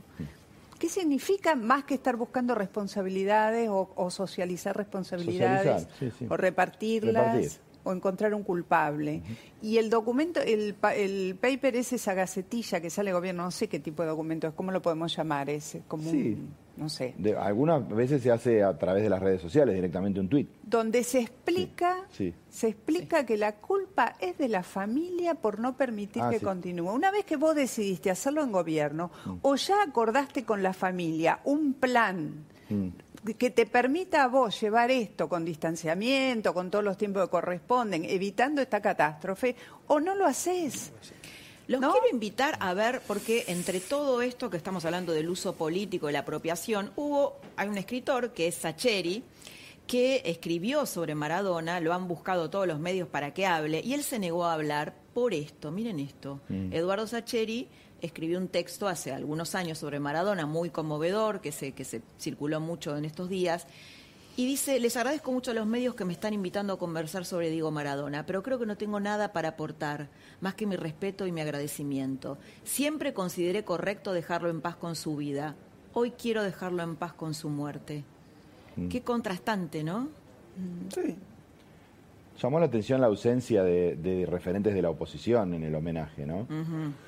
[0.77, 5.87] ¿Qué significa más que estar buscando responsabilidades o, socializar responsabilidades
[6.29, 7.59] o repartirlas?
[7.83, 9.23] o encontrar un culpable.
[9.61, 13.79] Y el documento, el, el paper es esa gacetilla que sale gobierno, no sé qué
[13.79, 15.49] tipo de documento es, ¿cómo lo podemos llamar?
[15.49, 17.15] Es como un, no sé.
[17.39, 20.49] algunas veces se hace a través de las redes sociales, directamente un tuit.
[20.63, 26.21] Donde se explica, se explica que la culpa es de la familia por no permitir
[26.21, 26.91] ah, que continúe.
[26.91, 29.33] Una vez que vos decidiste hacerlo en gobierno, mm.
[29.41, 32.87] o ya acordaste con la familia un plan mm
[33.33, 38.05] que te permita a vos llevar esto con distanciamiento, con todos los tiempos que corresponden,
[38.05, 39.55] evitando esta catástrofe,
[39.87, 40.91] o no lo haces.
[41.67, 46.09] Los quiero invitar a ver, porque entre todo esto que estamos hablando del uso político
[46.09, 49.23] y la apropiación, hubo, hay un escritor que es Sacheri,
[49.85, 54.03] que escribió sobre Maradona, lo han buscado todos los medios para que hable, y él
[54.03, 56.39] se negó a hablar por esto, miren esto.
[56.47, 56.71] Mm.
[56.71, 57.67] Eduardo Sacheri
[58.01, 62.59] escribió un texto hace algunos años sobre Maradona, muy conmovedor, que se, que se circuló
[62.59, 63.67] mucho en estos días.
[64.37, 67.49] Y dice, les agradezco mucho a los medios que me están invitando a conversar sobre
[67.49, 70.09] Diego Maradona, pero creo que no tengo nada para aportar,
[70.41, 72.37] más que mi respeto y mi agradecimiento.
[72.63, 75.55] Siempre consideré correcto dejarlo en paz con su vida.
[75.93, 78.03] Hoy quiero dejarlo en paz con su muerte.
[78.75, 78.89] Mm.
[78.89, 80.09] Qué contrastante, ¿no?
[80.93, 81.15] Sí.
[82.39, 86.45] Llamó la atención la ausencia de, referentes de la oposición en el homenaje, ¿no?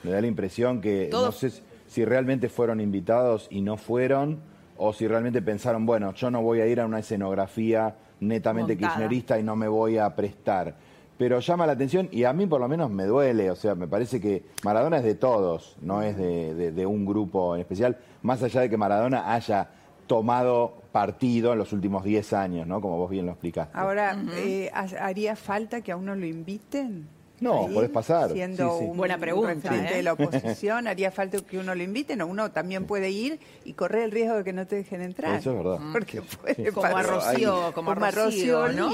[0.01, 1.51] Me da la impresión que no sé
[1.85, 4.39] si realmente fueron invitados y no fueron,
[4.79, 9.39] o si realmente pensaron, bueno, yo no voy a ir a una escenografía netamente kirchnerista
[9.39, 10.75] y no me voy a prestar.
[11.17, 13.87] Pero llama la atención y a mí por lo menos me duele, o sea, me
[13.87, 18.61] parece que Maradona es de todos, no es de un grupo en especial, más allá
[18.61, 19.69] de que Maradona haya
[20.09, 22.81] tomado partido en los últimos 10 años, ¿no?
[22.81, 23.77] Como vos bien lo explicaste.
[23.77, 27.07] Ahora, eh, ¿haría falta que a uno lo inviten?
[27.41, 28.31] No, podés pasar.
[28.31, 29.95] Siendo Un, Buena pregunta, ¿eh?
[29.95, 33.73] de la oposición, ¿haría falta que uno lo inviten o uno también puede ir y
[33.73, 35.39] correr el riesgo de que no te dejen entrar?
[35.39, 35.79] Eso es verdad.
[35.93, 38.91] Porque puede Como a Rocío, como, a Rocío, ¿no?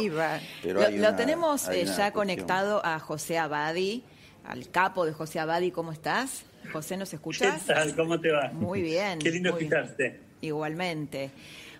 [0.63, 4.03] Lo, tenemos eh, ya conectado a José Abadi,
[4.45, 5.71] al capo de José Abadi.
[5.71, 6.43] ¿Cómo estás?
[6.71, 7.63] José, ¿nos escuchas?
[7.63, 7.95] ¿Qué tal?
[7.95, 8.51] ¿Cómo te va?
[8.53, 9.19] Muy bien.
[9.19, 10.19] Qué lindo escucharte.
[10.41, 11.31] Igualmente.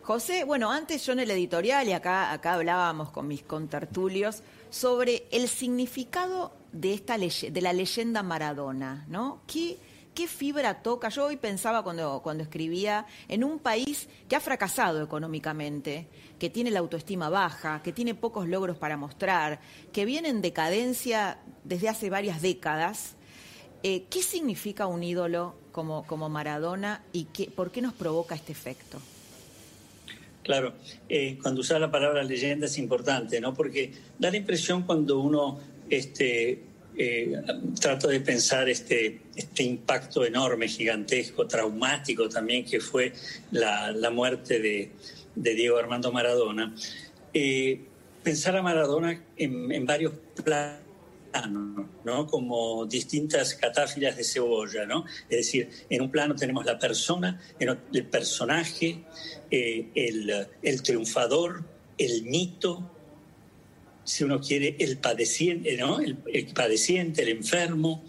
[0.01, 4.43] José, bueno, antes yo en el editorial y acá, acá hablábamos con mis contertulios
[4.76, 9.42] sobre el significado de esta de la leyenda Maradona, ¿no?
[9.48, 9.78] ¿Qué,
[10.14, 11.08] ¿Qué fibra toca?
[11.08, 16.72] Yo hoy pensaba cuando, cuando escribía en un país que ha fracasado económicamente, que tiene
[16.72, 19.62] la autoestima baja, que tiene pocos logros para mostrar,
[19.94, 23.16] que viene en decadencia desde hace varias décadas.
[23.82, 28.52] Eh, ¿Qué significa un ídolo como, como Maradona y qué, por qué nos provoca este
[28.52, 29.00] efecto?
[30.46, 30.76] Claro,
[31.10, 33.56] eh, cuando usas la palabra leyenda es importante, ¿no?
[33.56, 36.62] Porque da la impresión cuando uno este,
[36.96, 37.42] eh,
[37.82, 43.12] trata de pensar este, este impacto enorme, gigantesco, traumático también que fue
[43.50, 44.92] la, muerte de,
[45.34, 46.76] Diego Armando Maradona,
[47.34, 47.82] eh,
[48.22, 50.85] pensar a Maradona en, en varios planos
[51.43, 52.28] ¿no?
[52.28, 55.06] Como distintas catáfilas de cebolla, ¿no?
[55.30, 59.04] Es decir, en un plano tenemos la persona, el personaje,
[59.52, 59.89] eh,
[60.62, 61.63] el, triunfador,
[61.98, 62.91] el mito,
[64.04, 65.78] si uno quiere, el padeciente.
[66.34, 68.04] El, padeciente, el enfermo.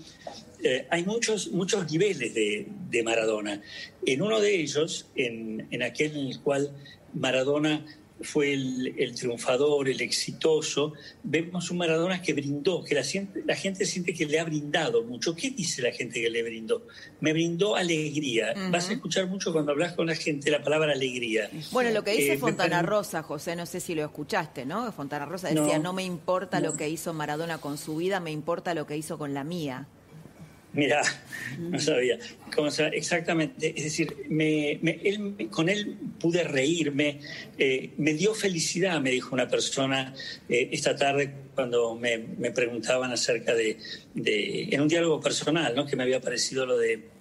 [0.63, 3.61] Eh, hay muchos, muchos niveles de, Maradona.
[4.07, 6.73] En uno de ellos, en aquel en el cual
[7.13, 7.85] Maradona
[8.21, 13.03] fue el, triunfador, el exitoso, vemos un Maradona que brindó, que la,
[13.45, 15.35] la, gente siente que le ha brindado mucho.
[15.35, 16.87] ¿Qué dice la gente que le brindó?
[17.21, 18.55] Me brindó alegría.
[18.71, 21.51] Vas a escuchar mucho cuando hablas con la gente la palabra alegría.
[21.73, 24.91] Bueno, lo que dice eh, Fontana Rosa, José, no sé si lo escuchaste, ¿no?
[24.93, 28.75] Fontana Rosa decía, no, me importa lo que hizo Maradona con su vida, me importa
[28.75, 29.87] lo que hizo con la mía.
[30.73, 31.01] Mira,
[31.59, 32.19] no sabía.
[32.93, 33.73] exactamente.
[33.77, 34.79] Es decir, me,
[35.51, 37.21] con él pude reírme.
[37.59, 40.15] Eh, me dio felicidad, me dijo una persona
[40.49, 42.19] eh, esta tarde cuando me,
[42.51, 43.79] preguntaban acerca de,
[44.15, 45.87] en un diálogo personal, ¿no?
[45.87, 47.17] que me había parecido lo de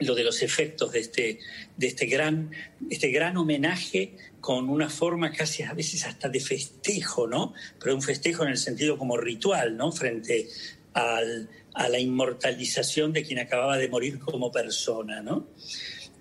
[0.00, 1.38] lo de los efectos de este,
[1.76, 2.50] de este gran,
[2.88, 7.52] este gran homenaje con una forma casi a veces hasta de festejo, ¿no?
[7.78, 9.92] Pero un festejo en el sentido como ritual, ¿no?
[9.92, 10.48] Frente
[10.94, 15.48] al, a la inmortalización de quien acababa de morir como persona, ¿no?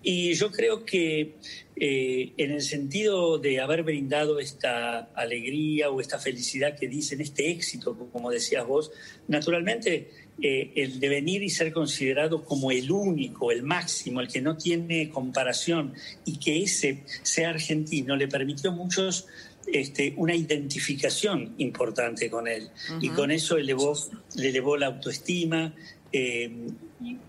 [0.02, 1.36] Y yo creo que
[1.76, 7.50] eh, en el sentido de haber brindado esta alegría o esta felicidad que dicen, este
[7.52, 8.92] éxito, como decías vos,
[9.28, 10.10] naturalmente
[10.42, 15.10] eh, el devenir y ser considerado como el único, el máximo, el que no tiene
[15.10, 15.94] comparación
[16.26, 19.28] y que ese sea argentino le permitió a muchos
[19.68, 22.70] este, una identificación importante con él.
[23.02, 23.94] Y con eso elevó,
[24.36, 25.74] le elevó la autoestima,
[26.12, 26.50] eh,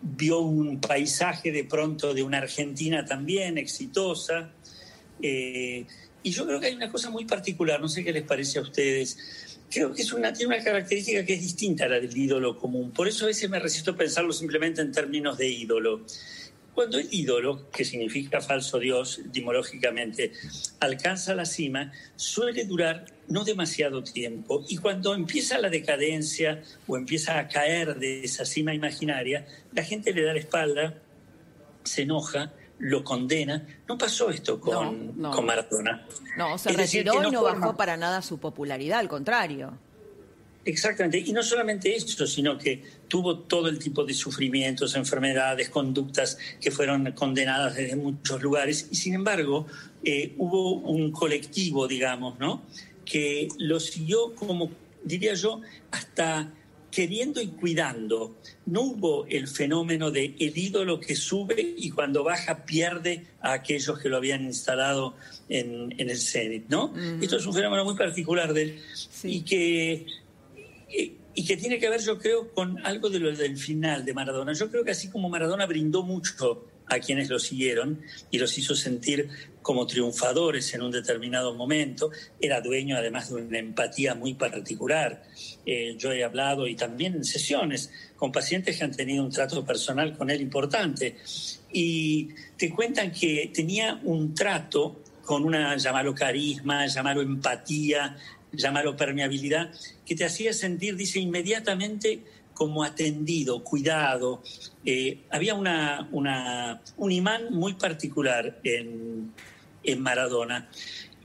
[0.02, 4.50] vio un paisaje de pronto de una Argentina también exitosa.
[5.22, 5.84] Eh,
[6.22, 8.62] y yo creo que hay una cosa muy particular, no sé qué les parece a
[8.62, 9.49] ustedes.
[9.70, 12.90] Creo que es una, tiene una característica que es distinta a la del ídolo común.
[12.90, 16.04] Por eso a veces me resisto a pensarlo simplemente en términos de ídolo.
[16.74, 20.32] Cuando el ídolo, que significa falso Dios etimológicamente,
[20.80, 27.38] alcanza la cima, suele durar no demasiado tiempo y cuando empieza la decadencia o empieza
[27.38, 31.02] a caer de esa cima imaginaria, la gente le da la espalda,
[31.84, 33.66] se enoja, lo condena.
[33.88, 36.06] No pasó esto con, con Maradona.
[36.36, 39.78] No, se retiró y no bajó para nada su popularidad, al contrario.
[40.62, 46.36] Exactamente, y no solamente eso, sino que tuvo todo el tipo de sufrimientos, enfermedades, conductas
[46.60, 49.66] que fueron condenadas desde muchos lugares, y sin embargo
[50.04, 52.62] eh, hubo un colectivo, digamos, ¿no?
[53.10, 54.70] que lo siguió como,
[55.02, 55.60] diría yo,
[55.90, 56.52] hasta
[56.90, 58.36] queriendo y cuidando.
[58.66, 63.98] No hubo el fenómeno de el ídolo que sube y cuando baja pierde a aquellos
[63.98, 65.14] que lo habían instalado
[65.48, 66.92] en, el Zenit, ¿no?
[67.20, 68.80] Esto es un fenómeno muy particular de él
[69.24, 70.06] y que
[71.34, 74.52] y que tiene que ver, yo creo, con algo de lo del final de Maradona.
[74.52, 78.74] Yo creo que así como Maradona brindó mucho a quienes lo siguieron y los hizo
[78.74, 79.28] sentir
[79.62, 85.22] como triunfadores en un determinado momento, era dueño además de una empatía muy particular.
[85.66, 89.64] Eh, yo he hablado y también en sesiones con pacientes que han tenido un trato
[89.64, 91.16] personal con él importante
[91.72, 98.16] y te cuentan que tenía un trato con una, llamarlo carisma, llamarlo empatía,
[98.52, 99.70] llamarlo permeabilidad,
[100.04, 102.24] que te hacía sentir, dice, inmediatamente
[102.60, 104.42] como atendido, cuidado.
[104.84, 106.06] Eh, había una,
[106.98, 109.32] un imán muy particular en,
[109.96, 110.68] Maradona.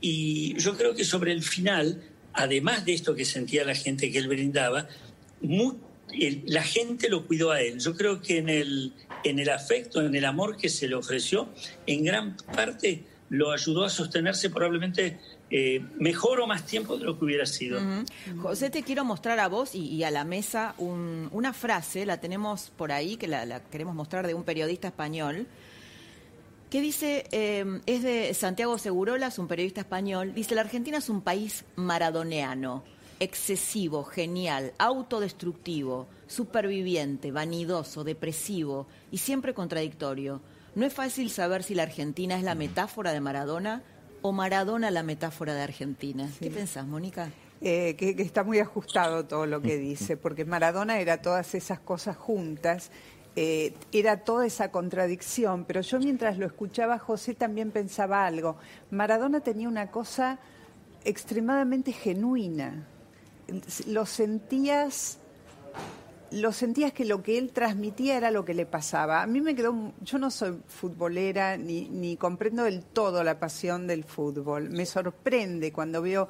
[0.00, 4.16] Y yo creo que sobre el final, además de esto que sentía la gente que
[4.16, 4.88] él brindaba,
[6.46, 7.80] la gente lo cuidó a él.
[7.80, 11.50] Yo creo que en el, en el afecto, en el amor que se le ofreció,
[11.86, 15.18] en gran parte lo ayudó a sostenerse probablemente
[15.48, 17.80] eh, mejor o más tiempo de lo que hubiera sido.
[18.42, 22.90] José, te quiero mostrar a vos y, a la mesa una frase, la tenemos por
[22.90, 25.46] ahí, que la, queremos mostrar de un periodista español,
[26.68, 31.20] que dice, eh, es de Santiago Segurolas, un periodista español, dice, la Argentina es un
[31.20, 32.82] país maradoneano,
[33.20, 40.42] excesivo, genial, autodestructivo, superviviente, vanidoso, depresivo y siempre contradictorio.
[40.74, 43.82] No es fácil saber si la Argentina es la metáfora de Maradona
[44.22, 46.28] o Maradona la metáfora de Argentina.
[46.40, 47.30] ¿Qué pensás, Mónica?
[47.60, 52.16] Eh, que, está muy ajustado todo lo que dice, porque Maradona era todas esas cosas
[52.16, 52.90] juntas,
[53.34, 58.56] eh, era toda esa contradicción, pero yo mientras lo escuchaba José también pensaba algo.
[58.90, 60.38] Maradona tenía una cosa
[61.04, 62.86] extremadamente genuina,
[63.86, 65.18] lo sentías
[66.30, 69.22] lo sentías que lo que él transmitía era lo que le pasaba.
[69.22, 73.86] A mí me quedó, yo no soy futbolera ni, ni comprendo del todo la pasión
[73.86, 74.70] del fútbol.
[74.70, 76.28] Me sorprende cuando veo,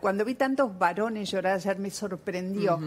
[0.00, 2.78] cuando vi tantos varones llorar ayer me sorprendió.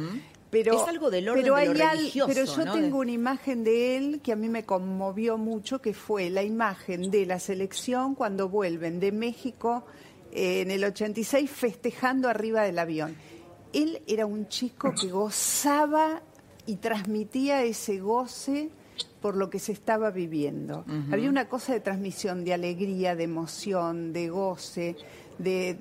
[0.50, 4.32] Pero, es algo del orden pero, hay pero yo tengo una imagen de él que
[4.32, 9.12] a mí me conmovió mucho, que fue la imagen de la selección cuando vuelven de
[9.12, 9.86] México
[10.32, 13.18] eh, en el 86 festejando arriba del avión.
[13.74, 16.22] Él era un chico que gozaba
[16.66, 18.70] y transmitía ese goce
[19.22, 20.86] por lo que se estaba viviendo.
[21.12, 24.96] Había una cosa de transmisión, de alegría, de emoción, de goce,
[25.38, 25.80] de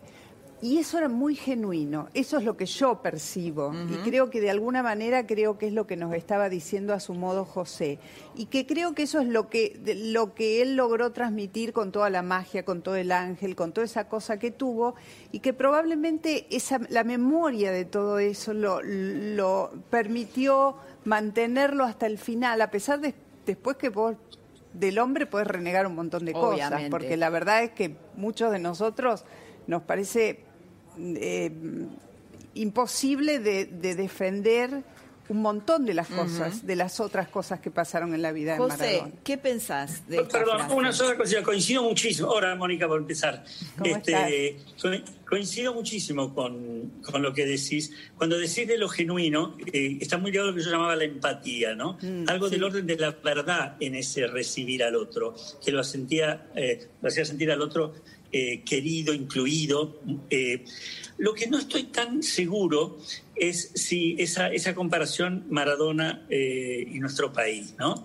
[0.64, 3.70] y eso era muy genuino, eso es lo que yo percibo.
[3.74, 7.00] Y creo que de alguna manera creo que es lo que nos estaba diciendo a
[7.00, 7.98] su modo José.
[8.34, 12.08] Y que creo que eso es lo que, lo que él logró transmitir con toda
[12.08, 14.94] la magia, con todo el ángel, con toda esa cosa que tuvo.
[15.32, 22.16] Y que probablemente esa, la memoria de todo eso lo, lo permitió mantenerlo hasta el
[22.16, 23.12] final, a pesar de
[23.44, 24.16] después que vos
[24.72, 28.60] del hombre puedes renegar un montón de cosas, porque la verdad es que muchos de
[28.60, 29.26] nosotros
[29.66, 30.43] nos parece
[30.98, 31.50] eh,
[32.54, 34.82] imposible de, defender
[35.28, 38.76] un montón de las cosas, de las otras cosas que pasaron en la vida José,
[38.76, 39.14] de Maradona.
[39.24, 42.28] ¿qué pensás de Perdón, una sola cosa, coincido muchísimo.
[42.28, 43.42] Ahora, Mónica, por empezar.
[43.82, 44.58] Este,
[45.26, 47.90] coincido muchísimo con, lo que decís.
[48.16, 51.04] Cuando decís de lo genuino, eh, está muy ligado a lo que yo llamaba la
[51.04, 51.96] empatía, ¿no?
[52.02, 55.34] Mm, Algo del orden de la verdad en ese recibir al otro,
[55.64, 57.94] que lo, sentía, eh, lo hacía sentir al otro
[58.36, 60.00] eh, querido, incluido.
[60.28, 60.64] Eh,
[61.18, 62.98] lo que no estoy tan seguro
[63.36, 68.04] es si esa, esa comparación Maradona eh, y nuestro país, ¿no?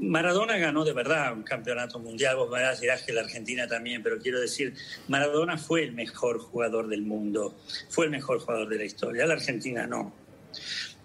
[0.00, 4.18] Maradona ganó de verdad un campeonato mundial, vos me dirás que la Argentina también, pero
[4.18, 4.72] quiero decir,
[5.08, 7.58] Maradona fue el mejor jugador del mundo,
[7.90, 10.14] fue el mejor jugador de la historia, la Argentina no.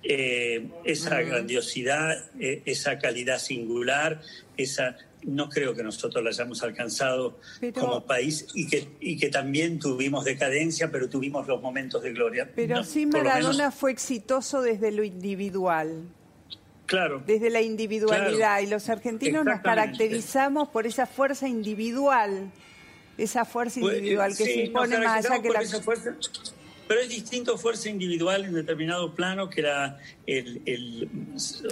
[0.01, 4.21] esa grandiosidad, esa calidad singular,
[4.55, 7.39] esa no creo que nosotros la hayamos alcanzado
[7.73, 12.51] como país y que, y que también tuvimos decadencia, pero tuvimos los momentos de gloria.
[12.55, 16.03] Pero sí Maradona fue exitoso desde lo individual.
[16.85, 17.23] Claro.
[17.25, 18.59] Desde la individualidad.
[18.61, 22.51] Y los argentinos nos caracterizamos por esa fuerza individual.
[23.17, 25.61] Esa fuerza pues, individual que se impone más allá que la.
[26.87, 31.09] Pero es distinto fuerza individual en determinado plano que la, el,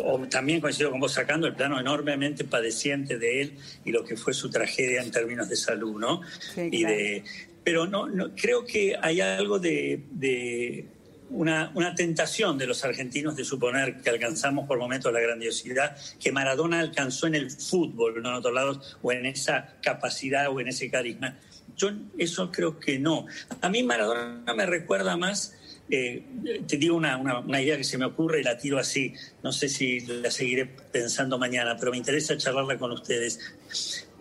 [0.04, 4.18] o también coincido con vos sacando el plano enormemente padeciente de él y lo que
[4.18, 6.22] fue su tragedia en términos de salud, ¿no?
[6.56, 7.24] y de,
[7.64, 10.86] pero no, no, creo que hay algo de, de
[11.34, 16.32] una, una, tentación de los argentinos de suponer que alcanzamos por momentos la grandiosidad que
[16.32, 20.68] Maradona alcanzó en el fútbol, no en otros lados, o en esa capacidad o en
[20.68, 21.38] ese carisma.
[21.76, 23.26] Yo eso creo que no.
[23.62, 25.56] A mí Maradona me recuerda más,
[25.90, 26.24] eh,
[26.68, 29.70] te digo una, una, idea que se me ocurre y la tiro así, no sé
[29.70, 33.40] si la seguiré pensando mañana, pero me interesa charlarla con ustedes.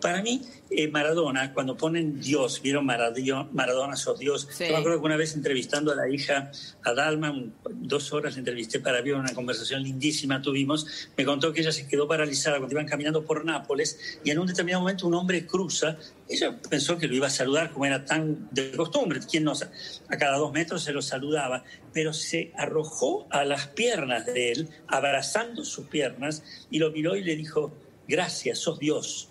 [0.03, 4.49] Para mí, eh, Maradona, cuando ponen Dios, vieron Maradona, Maradona sos Dios.
[4.59, 6.51] Yo me acuerdo que una vez entrevistando a la hija,
[6.83, 7.33] a Dalma,
[7.71, 12.05] dos horas entrevisté para ver una conversación lindísima tuvimos, me contó que ella se quedó
[12.05, 15.95] paralizada cuando iban caminando por Nápoles y en un determinado momento un hombre cruza.
[16.27, 20.17] Ella pensó que lo iba a saludar como era tan de costumbre, quien no, a
[20.17, 25.63] cada dos metros se lo saludaba, pero se arrojó a las piernas de él, abrazando
[25.63, 27.71] sus piernas, y lo miró y le dijo,
[28.05, 29.29] gracias, sos Dios.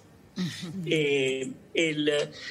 [0.86, 2.10] Eh, el,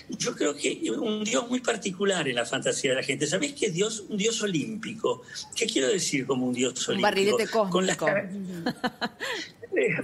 [0.09, 3.27] yo creo que un Dios muy particular en la fantasía de la gente.
[3.27, 4.05] ¿Sabéis qué es Dios?
[4.09, 5.23] Un Dios olímpico.
[5.55, 6.95] ¿Qué quiero decir como un Dios olímpico?
[6.95, 7.97] Un barrilete Con las
[9.75, 9.95] eh,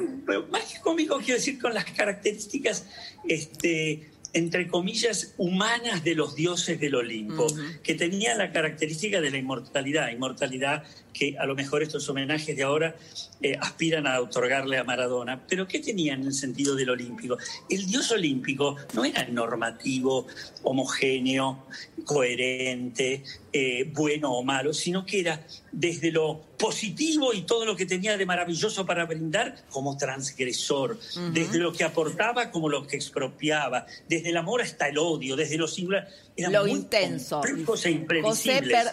[0.50, 2.86] más que cómico, quiero decir con las características
[3.28, 7.48] este, entre comillas, humanas de los dioses del Olimpo,
[7.84, 10.84] que tenían la característica de la inmortalidad, inmortalidad
[11.18, 12.96] que a lo mejor estos homenajes de ahora
[13.42, 15.46] eh, aspiran a otorgarle a Maradona.
[15.48, 17.38] Pero ¿qué tenían en el sentido del olímpico?
[17.70, 20.28] El dios olímpico no era normativo,
[20.64, 21.66] homogéneo,
[22.06, 27.86] coherente, eh, bueno o malo, sino que era desde lo positivo y todo lo que
[27.86, 31.00] tenía de maravilloso para brindar como transgresor,
[31.34, 35.58] desde lo que aportaba como lo que expropiaba, desde el amor hasta el odio, desde
[35.58, 36.08] lo singular
[36.38, 37.42] lo intenso.
[37.44, 38.06] E José,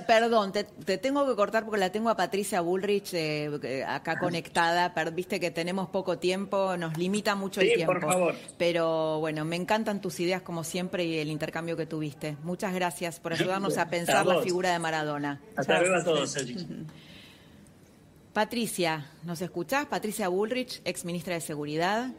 [0.07, 0.65] perdón, te,
[0.99, 4.93] tengo que cortar porque la tengo a Patricia Bullrich eh, acá conectada.
[5.13, 7.93] Viste que tenemos poco tiempo, nos limita mucho el tiempo.
[7.93, 8.35] Por favor.
[8.59, 12.37] Pero bueno, me encantan tus ideas como siempre y el intercambio que tuviste.
[12.43, 15.41] Muchas gracias por ayudarnos a pensar la figura de Maradona.
[15.57, 16.37] Hasta luego a todos.
[18.35, 19.87] Patricia, ¿nos escuchás?
[19.87, 22.11] Patricia Bullrich, ex ministra de Seguridad.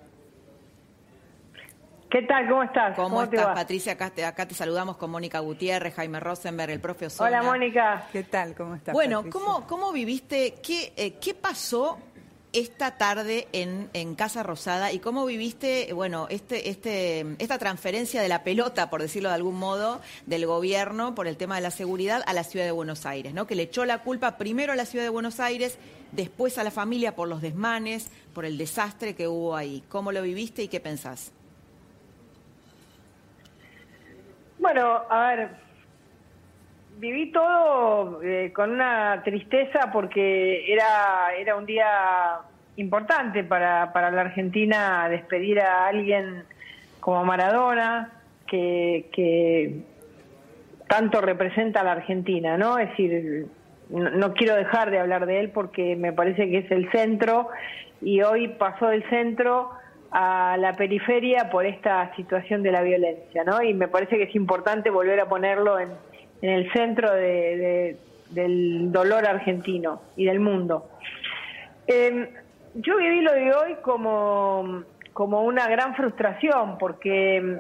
[2.16, 2.48] ¿Qué tal?
[2.48, 2.96] ¿Cómo estás?
[2.96, 3.92] ¿Cómo, estás, Patricia?
[3.92, 8.08] Acá te, acá te saludamos con Mónica Gutiérrez, Jaime Rosenberg, el profe Hola, Mónica.
[8.14, 8.56] ¿Qué tal?
[8.56, 8.94] ¿Cómo estás?
[8.94, 10.54] Bueno, ¿cómo, ¿cómo viviste?
[10.64, 11.98] ¿Qué, eh, qué pasó
[12.54, 18.30] esta tarde en, en, Casa Rosada y cómo viviste, bueno, este, este, esta transferencia de
[18.30, 22.24] la pelota, por decirlo de algún modo, del gobierno por el tema de la seguridad
[22.28, 23.46] a la ciudad de Buenos Aires, ¿no?
[23.46, 25.78] Que le echó la culpa primero a la ciudad de Buenos Aires,
[26.14, 29.84] después a la familia por los desmanes, por el desastre que hubo ahí.
[29.90, 31.34] ¿Cómo lo viviste y qué pensás?
[34.66, 35.50] Bueno, a ver,
[36.98, 42.40] viví todo eh, con una tristeza porque era, era un día
[42.76, 46.46] importante para, para la Argentina despedir a alguien
[47.00, 48.10] como Maradona,
[48.48, 49.84] que,
[50.88, 52.80] tanto representa a la Argentina, ¿no?
[52.80, 53.46] Es decir,
[53.90, 57.50] no, quiero dejar de hablar de él porque me parece que es el centro
[58.02, 59.70] y hoy pasó del centro
[60.18, 63.62] a la periferia por esta situación de la violencia, ¿no?
[63.62, 65.90] Y me parece que es importante volver a ponerlo en,
[66.42, 67.98] el centro de,
[68.30, 70.88] del dolor argentino y del mundo.
[71.86, 72.30] Em,
[72.76, 77.60] yo viví lo de hoy como, como una gran frustración, porque em,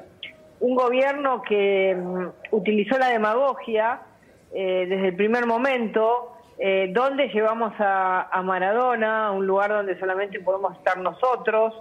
[0.61, 3.99] un gobierno que em, utilizó la demagogia
[4.53, 10.39] eh, desde el primer momento, eh, donde llevamos a, a Maradona, un lugar donde solamente
[10.39, 11.73] podemos estar nosotros,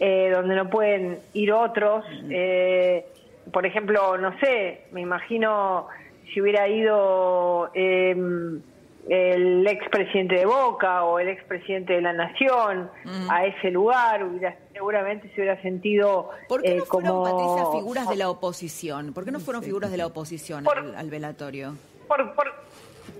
[0.00, 2.04] eh, donde no pueden ir otros.
[2.30, 3.06] Eh,
[3.52, 5.88] por ejemplo, no sé, me imagino
[6.32, 8.60] si hubiera ido em,
[9.08, 12.90] el expresidente de Boca o el expresidente de la Nación
[13.30, 18.08] a ese lugar, hubiera, seguramente se hubiera sentido ¿Por qué no eh, fueron, Patricia, figuras
[18.08, 19.12] de la oposición?
[19.14, 21.74] ¿Por qué no fueron figuras de la oposición al, velatorio?
[22.06, 22.46] Por, por,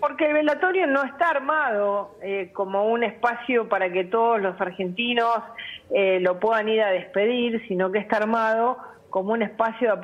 [0.00, 5.42] porque el velatorio no está armado eh, como un espacio para que todos los argentinos
[5.90, 8.78] eh, lo puedan ir a despedir, sino que está armado
[9.10, 9.98] como un espacio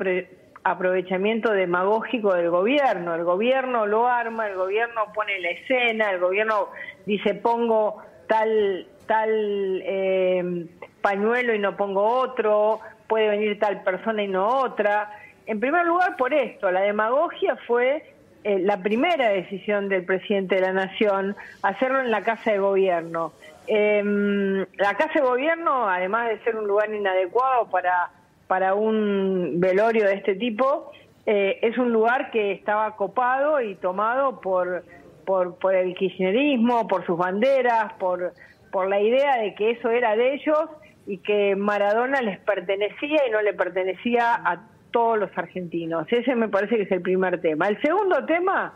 [0.64, 3.14] aprovechamiento demagógico del gobierno.
[3.14, 6.68] El gobierno lo arma, el gobierno pone la escena, el gobierno
[7.06, 10.66] dice pongo tal tal eh,
[11.02, 15.10] pañuelo y no pongo otro, puede venir tal persona y no otra.
[15.46, 18.13] En primer lugar, por esto, la demagogia fue
[18.44, 23.32] eh, la primera decisión del presidente de la Nación, hacerlo en la Casa de Gobierno.
[23.66, 28.10] Em, la Casa de Gobierno, además de ser un lugar inadecuado para,
[28.46, 30.92] para un velorio de este tipo,
[31.24, 34.84] eh, es un lugar que estaba copado y tomado por,
[35.24, 38.34] por, el kirchnerismo, por sus banderas, por,
[38.70, 40.68] por la idea de que eso era de ellos
[41.06, 44.60] y que Maradona les pertenecía y no le pertenecía a
[44.94, 46.06] todos los argentinos.
[46.08, 47.66] Ese me parece que es el primer tema.
[47.66, 48.74] El segundo tema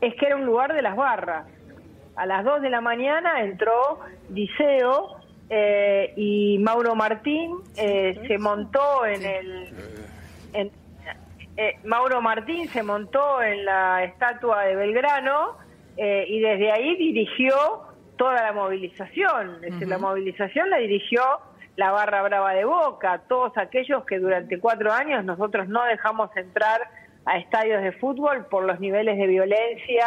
[0.00, 1.44] es que era un lugar de las barras.
[2.16, 4.00] A las 2 de la mañana entró
[4.30, 5.18] Diceo
[5.50, 9.68] eh, y Mauro Martín eh, se montó en el...
[10.54, 15.58] Eh, Mauro Martín se montó en la estatua de Belgrano
[15.98, 17.54] y desde ahí dirigió
[18.16, 19.56] toda la movilización.
[19.56, 21.20] Es decir, la movilización la dirigió
[21.80, 26.78] la barra brava de Boca, todos aquellos que durante cuatro años nosotros no dejamos entrar
[27.24, 30.06] a estadios de fútbol por los niveles de violencia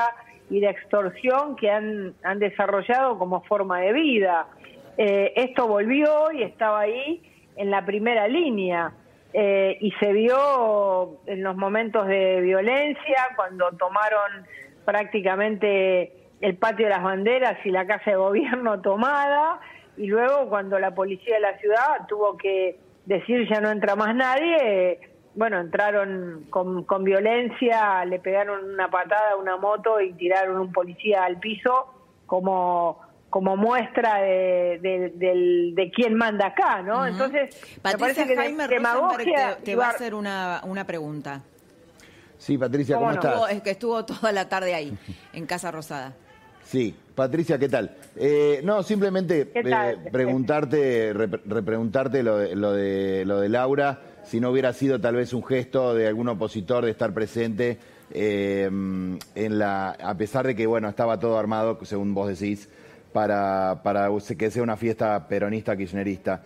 [0.51, 4.45] y de extorsión que han, han desarrollado como forma de vida.
[4.99, 7.23] Eh, esto volvió y estaba ahí
[7.55, 8.91] en la primera línea.
[9.33, 14.45] Eh, y se vio en los momentos de violencia, cuando tomaron
[14.85, 19.59] prácticamente el patio de las banderas y la casa de gobierno tomada,
[19.97, 24.15] y luego cuando la policía de la ciudad tuvo que decir ya no entra más
[24.15, 24.99] nadie,
[25.35, 30.71] bueno, entraron con, con violencia, le pegaron una patada a una moto y tiraron un
[30.71, 31.87] policía al piso
[32.25, 32.99] como
[33.33, 34.79] como muestra de,
[35.15, 37.07] de, quién manda acá, ¿no?
[37.07, 41.41] Entonces, me parece que demagogia te, va a hacer una, una pregunta.
[42.37, 43.51] Sí, Patricia, ¿cómo, estás?
[43.51, 44.95] es que estuvo toda la tarde ahí,
[45.33, 46.13] en Casa Rosada.
[46.65, 47.95] Sí, Patricia, ¿qué tal?
[48.15, 54.49] Eh, no, simplemente eh, preguntarte, repreguntarte lo de, lo, de, lo de Laura, si no
[54.49, 57.77] hubiera sido tal vez un gesto de algún opositor de estar presente
[58.11, 62.69] eh, en la, a pesar de que bueno estaba todo armado, según vos decís,
[63.11, 66.41] para, para que sea una fiesta peronista kirchnerista.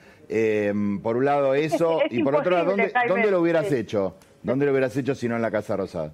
[1.02, 4.16] por un lado eso, y por otro lado, ¿dónde, ¿dónde lo hubieras hecho?
[4.44, 6.12] ¿Dónde lo hubieras hecho si no en la Casa Rosada?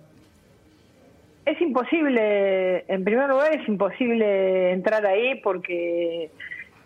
[1.46, 6.32] Es imposible, en primer lugar, es imposible entrar ahí porque,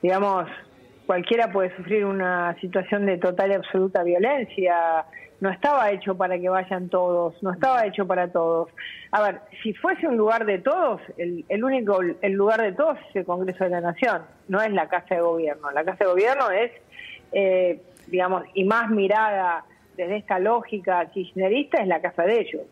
[0.02, 0.50] digamos,
[1.06, 5.06] cualquiera puede sufrir una situación de total y absoluta violencia.
[5.42, 8.70] No estaba hecho para que vayan todos, no estaba hecho para todos.
[9.12, 12.98] A ver, si fuese un lugar de todos, el, el único el lugar de todos
[13.10, 15.70] es el Congreso de la Nación, no es la Casa de Gobierno.
[15.70, 16.72] La Casa de Gobierno es,
[17.32, 22.64] eh, digamos, y más mirada desde esta lógica kirchnerista, es la casa de ellos.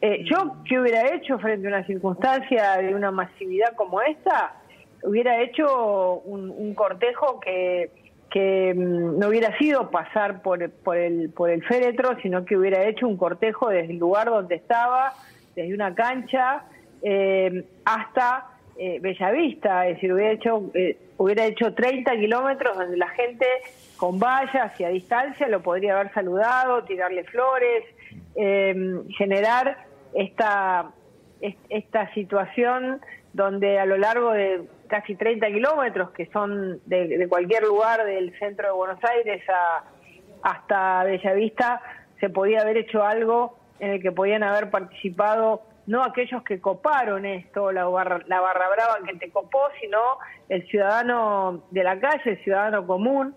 [0.00, 4.54] Eh, yo, ¿qué hubiera hecho frente a una circunstancia de una masividad como esta?
[5.02, 7.90] Hubiera hecho un, cortejo que,
[8.30, 12.84] que mm, no hubiera sido pasar por, por, el, por el féretro, sino que hubiera
[12.84, 15.14] hecho un cortejo desde el lugar donde estaba,
[15.56, 16.64] desde una cancha
[17.02, 18.46] eh, hasta
[18.76, 23.46] eh, Bellavista, es decir, hubiera hecho, eh, hubiera hecho 30 kilómetros donde la gente
[23.96, 27.84] con vallas y a distancia lo podría haber saludado, tirarle flores,
[29.16, 30.90] generar esta,
[31.68, 33.00] esta situación
[33.32, 38.68] donde a lo largo de casi 30 kilómetros, que son de, cualquier lugar del centro
[38.68, 39.84] de Buenos Aires a,
[40.42, 41.80] hasta Bellavista,
[42.20, 47.24] se podía haber hecho algo en el que podían haber participado no aquellos que coparon
[47.24, 49.98] esto, la barra, la barra brava que te copó, sino
[50.50, 53.34] el ciudadano de la calle, el ciudadano común,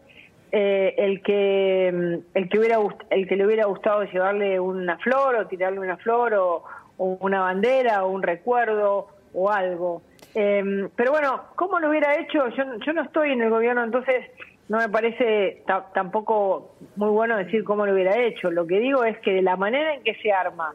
[0.52, 1.88] eh, el que
[2.34, 2.78] el que hubiera
[3.10, 6.64] el que le hubiera gustado llevarle una flor o tirarle una flor o,
[6.98, 10.02] una bandera o un recuerdo o algo.
[10.36, 14.26] Em, pero bueno cómo lo hubiera hecho yo yo no estoy en el gobierno entonces
[14.70, 18.52] no me parece tampoco muy bueno decir cómo lo hubiera hecho.
[18.52, 20.74] Lo que digo es que de la manera en que se arma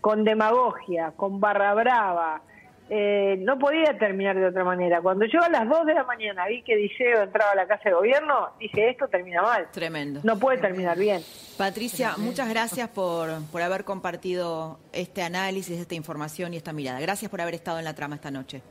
[0.00, 2.40] con demagogia con barra brava
[2.88, 5.00] eh, no podía terminar de otra manera.
[5.00, 7.88] Cuando yo a las 2 de la mañana vi que Diceo entraba a la casa
[7.88, 9.68] de gobierno, dije, esto termina mal.
[9.72, 10.20] Tremendo.
[10.22, 11.22] No puede terminar bien.
[11.58, 17.00] Patricia, muchas gracias por, por haber compartido este análisis, esta información y esta mirada.
[17.00, 18.62] Gracias por haber estado en la trama esta noche.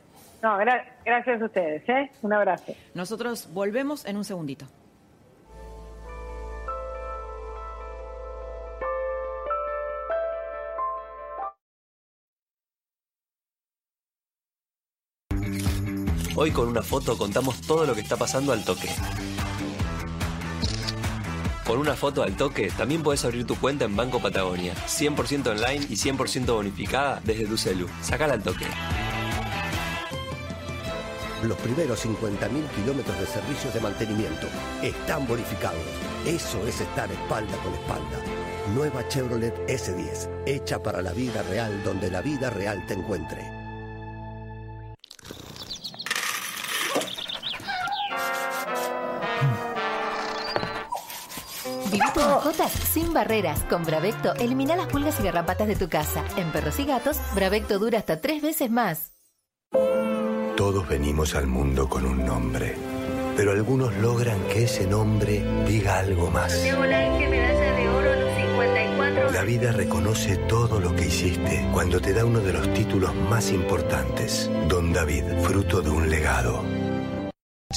[0.42, 1.90] No, gracias a ustedes.
[1.90, 2.12] ¿eh?
[2.22, 2.74] Un abrazo.
[2.94, 4.66] Nosotros volvemos en un segundito.
[16.46, 18.88] Hoy con una foto contamos todo lo que está pasando al toque.
[21.66, 25.88] Con una foto al toque, también puedes abrir tu cuenta en Banco Patagonia, 100% online
[25.90, 27.88] y 100% bonificada desde tu celu.
[28.04, 28.68] Sacala al toque.
[31.42, 34.46] Los primeros 50.000 kilómetros de servicios de mantenimiento
[34.84, 35.82] están bonificados.
[36.28, 38.20] Eso es estar espalda con espalda.
[38.76, 43.55] Nueva Chevrolet S10, hecha para la vida real donde la vida real te encuentre.
[52.16, 53.64] Mascotas sin barreras.
[53.70, 56.24] Con Bravecto elimina las pulgas y garrapatas de tu casa.
[56.38, 59.12] En perros y gatos, Bravecto dura hasta tres veces más.
[60.56, 62.76] Todos venimos al mundo con un nombre,
[63.36, 66.58] pero algunos logran que ese nombre diga algo más.
[69.34, 73.52] La vida reconoce todo lo que hiciste cuando te da uno de los títulos más
[73.52, 76.64] importantes, Don David, fruto de un legado.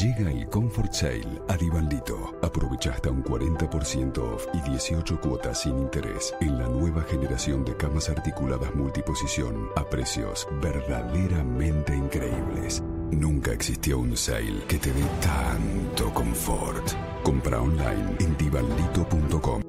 [0.00, 2.38] Llega el Comfort Sale a Divaldito.
[2.40, 7.76] Aprovecha hasta un 40% off y 18 cuotas sin interés en la nueva generación de
[7.76, 12.80] camas articuladas multiposición a precios verdaderamente increíbles.
[13.10, 16.92] Nunca existió un sale que te dé tanto confort.
[17.24, 19.62] Compra online en divaldito.com.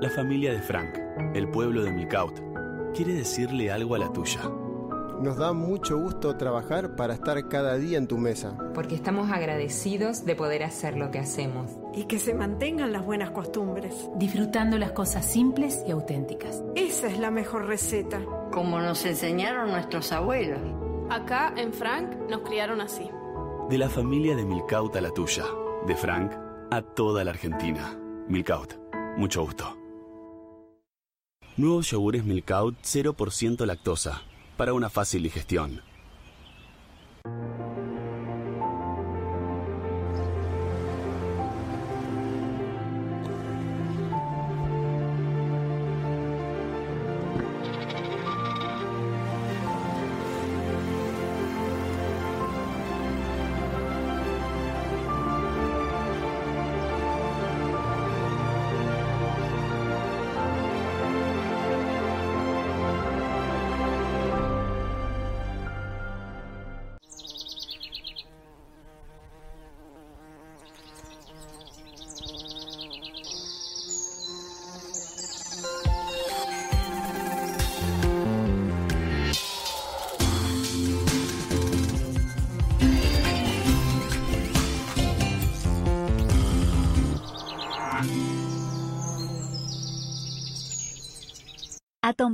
[0.00, 0.96] La familia de Frank,
[1.34, 2.38] el pueblo de Milcaut,
[2.94, 4.40] quiere decirle algo a la tuya.
[5.20, 8.56] Nos da mucho gusto trabajar para estar cada día en tu mesa.
[8.72, 11.72] Porque estamos agradecidos de poder hacer lo que hacemos.
[11.92, 14.08] Y que se mantengan las buenas costumbres.
[14.14, 16.62] Disfrutando las cosas simples y auténticas.
[16.76, 18.20] Esa es la mejor receta.
[18.52, 20.60] Como nos enseñaron nuestros abuelos.
[21.10, 23.10] Acá en Frank nos criaron así.
[23.68, 25.44] De la familia de Milcaut a la tuya.
[25.84, 26.32] De Frank
[26.70, 27.98] a toda la Argentina.
[28.28, 28.74] Milcaut.
[29.16, 29.76] Mucho gusto.
[31.56, 34.22] Nuevos yogures Milkout 0% lactosa
[34.58, 35.80] para una fácil digestión.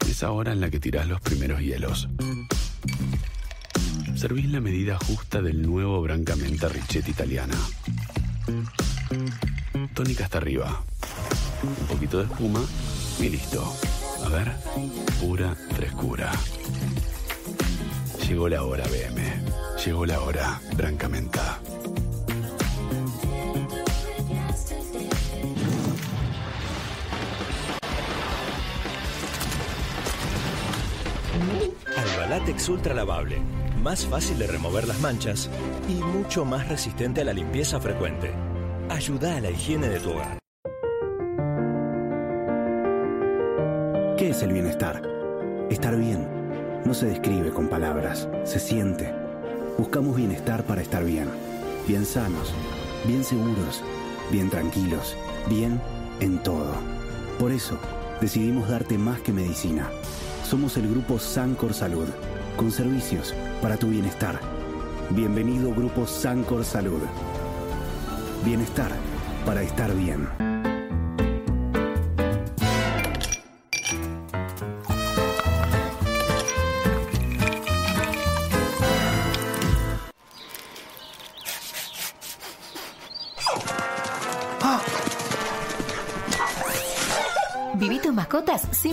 [0.08, 2.08] Esa hora en la que tirás los primeros hielos.
[4.16, 7.56] Servís la medida justa del nuevo brancamenta Richetti italiana.
[9.94, 10.84] Tónica hasta arriba.
[11.64, 12.62] Un poquito de espuma
[13.22, 13.64] y listo.
[14.26, 14.52] A ver,
[15.20, 16.32] pura frescura.
[18.28, 19.22] Llegó la hora, BM.
[19.84, 21.60] Llegó la hora, Brancamenta.
[31.98, 33.42] Albalatex Ultra Lavable.
[33.82, 35.50] Más fácil de remover las manchas
[35.88, 38.32] y mucho más resistente a la limpieza frecuente.
[38.90, 40.40] Ayuda a la higiene de tu hogar.
[44.20, 45.02] ¿Qué es el bienestar?
[45.70, 46.28] Estar bien
[46.84, 49.14] no se describe con palabras, se siente.
[49.78, 51.30] Buscamos bienestar para estar bien.
[51.88, 52.54] Bien sanos,
[53.08, 53.82] bien seguros,
[54.30, 55.16] bien tranquilos,
[55.48, 55.80] bien
[56.20, 56.74] en todo.
[57.40, 57.80] Por eso,
[58.20, 59.90] decidimos darte más que medicina.
[60.44, 62.10] Somos el grupo Sancor Salud,
[62.58, 64.38] con servicios para tu bienestar.
[65.12, 67.04] Bienvenido Grupo Sancor Salud.
[68.44, 68.92] Bienestar
[69.46, 70.49] para estar bien.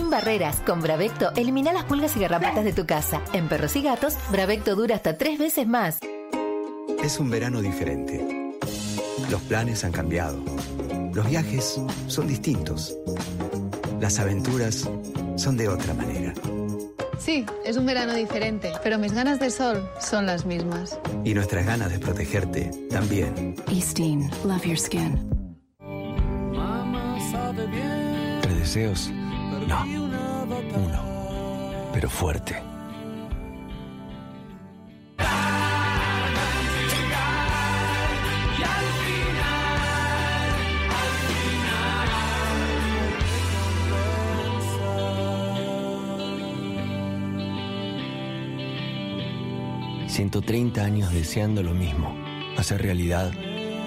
[0.07, 0.61] Sin barreras.
[0.65, 3.21] Con Bravecto elimina las pulgas y garrapatas de tu casa.
[3.33, 5.99] En perros y gatos, Bravecto dura hasta tres veces más.
[7.03, 8.55] Es un verano diferente.
[9.29, 10.43] Los planes han cambiado.
[11.13, 12.97] Los viajes son distintos.
[13.99, 14.89] Las aventuras
[15.35, 16.33] son de otra manera.
[17.19, 20.99] Sí, es un verano diferente, pero mis ganas de sol son las mismas.
[21.25, 23.55] Y nuestras ganas de protegerte también.
[23.69, 25.19] Eastin, love your skin.
[28.41, 29.11] Tres deseos.
[29.67, 29.96] No.
[31.97, 32.55] Pero fuerte.
[50.07, 52.15] ...130 años deseando lo mismo...
[52.57, 53.31] ...hacer realidad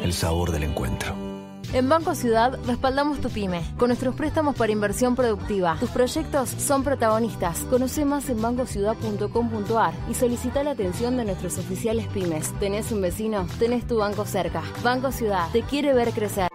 [0.03, 1.30] el sabor del encuentro.
[1.73, 5.77] En Banco Ciudad respaldamos tu pyme con nuestros préstamos para inversión productiva.
[5.79, 7.61] Tus proyectos son protagonistas.
[7.71, 12.53] Conoce más en bancociudad.com.ar y solicita la atención de nuestros oficiales pymes.
[12.59, 13.47] ¿Tenés un vecino?
[13.61, 14.65] Tenés tu banco cerca.
[14.83, 16.49] Banco Ciudad te quiere ver crecer.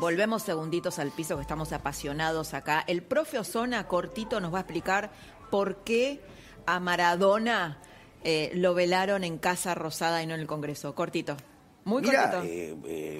[0.00, 2.82] Volvemos segunditos al piso que estamos apasionados acá.
[2.88, 5.12] El profe Osona cortito nos va a explicar
[5.52, 6.20] por qué
[6.66, 7.78] a Maradona
[8.24, 10.94] eh, lo velaron en Casa Rosada y no en el Congreso.
[10.94, 11.36] Cortito.
[11.84, 12.42] Muy cortito.
[12.44, 13.18] eh, eh,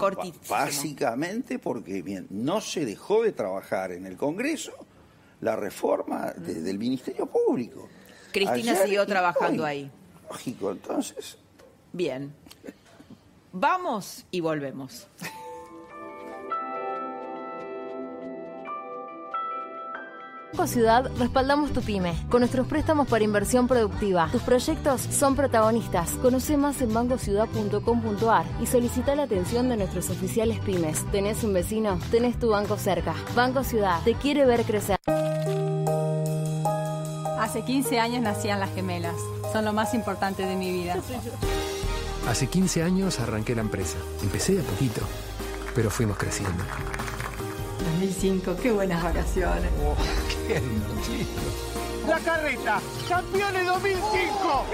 [0.49, 4.73] básicamente porque bien, no se dejó de trabajar en el Congreso
[5.41, 7.89] la reforma de- del Ministerio Público.
[8.33, 9.69] Cristina Ayer siguió trabajando hoy.
[9.71, 9.91] ahí.
[10.31, 11.39] Lógico, entonces.
[11.93, 12.33] Bien.
[13.53, 15.09] Vamos y volvemos.
[20.61, 24.29] Banco Ciudad respaldamos tu pyme con nuestros préstamos para inversión productiva.
[24.31, 26.11] Tus proyectos son protagonistas.
[26.21, 31.11] Conoce más en bancociudad.com.ar y solicita la atención de nuestros oficiales pymes.
[31.13, 31.99] ¿Tenés un vecino?
[32.11, 33.15] Tenés tu banco cerca.
[33.35, 34.99] Banco Ciudad te quiere ver crecer.
[37.39, 39.17] Hace 15 años nacían las gemelas.
[39.55, 40.97] Son lo más importante de mi vida.
[42.29, 43.97] Hace 15 años arranqué la empresa.
[44.23, 45.01] Empecé de a poquito,
[45.75, 46.63] pero fuimos creciendo.
[47.99, 49.71] 2005, qué buenas vacaciones.
[52.09, 54.65] La carreta, campeones 2005.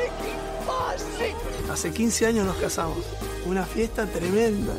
[1.70, 2.98] Hace 15 años nos casamos.
[3.44, 4.72] Una fiesta tremenda.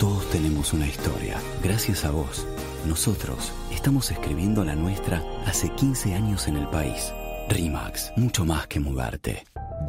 [0.00, 1.38] Todos tenemos una historia.
[1.62, 2.46] Gracias a vos,
[2.84, 7.12] nosotros estamos escribiendo la nuestra hace 15 años en el país.
[7.48, 9.44] RIMAX, mucho más que mudarte.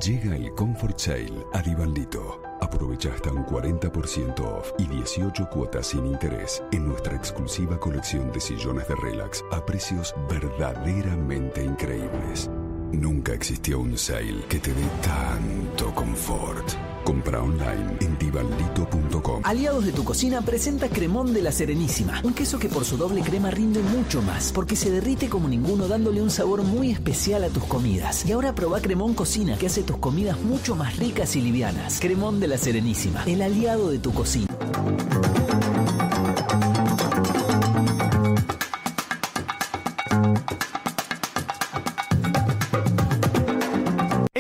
[0.05, 2.44] Llega el Comfort Sale a Divalito.
[2.65, 8.39] Aprovecha hasta un 40% off y 18 cuotas sin interés en nuestra exclusiva colección de
[8.39, 12.49] sillones de relax a precios verdaderamente increíbles.
[12.95, 16.71] Nunca existió un sale que te dé tanto confort.
[17.03, 19.41] Compra online en divalito.com.
[19.43, 23.21] Aliados de tu cocina presenta Cremón de la Serenísima, un queso que por su doble
[23.21, 27.49] crema rinde mucho más, porque se derrite como ninguno dándole un sabor muy especial a
[27.49, 28.25] tus comidas.
[28.25, 31.99] Y ahora probá Cremón Cocina, que hace tus comidas mucho más ricas y livianas.
[31.99, 34.47] Cremón de la Serenísima, el aliado de tu cocina.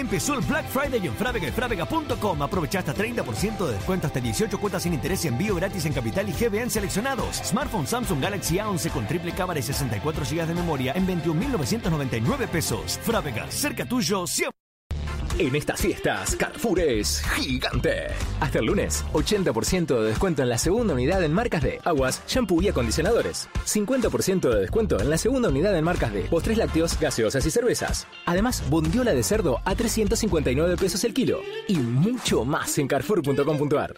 [0.05, 2.39] Empezó el Black Friday en Frávega y Frávega.com.
[2.43, 6.29] Aprovecha hasta 30% de descuento hasta 18 cuotas sin interés y envío gratis en Capital
[6.29, 7.37] y GBN seleccionados.
[7.37, 12.99] Smartphone Samsung Galaxy A11 con triple cámara y 64 GB de memoria en 21.999 pesos.
[13.01, 14.54] Frávega, cerca tuyo, siempre.
[15.37, 18.07] En estas fiestas, Carrefour es gigante.
[18.39, 22.61] Hasta el lunes, 80% de descuento en la segunda unidad en marcas de aguas, shampoo
[22.61, 23.49] y acondicionadores.
[23.65, 28.07] 50% de descuento en la segunda unidad en marcas de postres lácteos, gaseosas y cervezas.
[28.25, 31.41] Además, bondiola de cerdo a 359 pesos el kilo.
[31.67, 33.93] Y mucho más en carrefour.com.ar.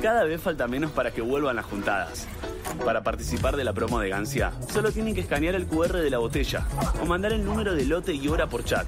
[0.00, 2.28] Cada vez falta menos para que vuelvan las juntadas.
[2.84, 6.18] Para participar de la promo de Gancia, solo tienen que escanear el QR de la
[6.18, 6.66] botella
[7.02, 8.86] o mandar el número de lote y hora por chat.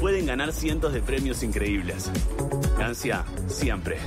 [0.00, 2.10] Pueden ganar cientos de premios increíbles.
[2.78, 3.98] Gancia, siempre.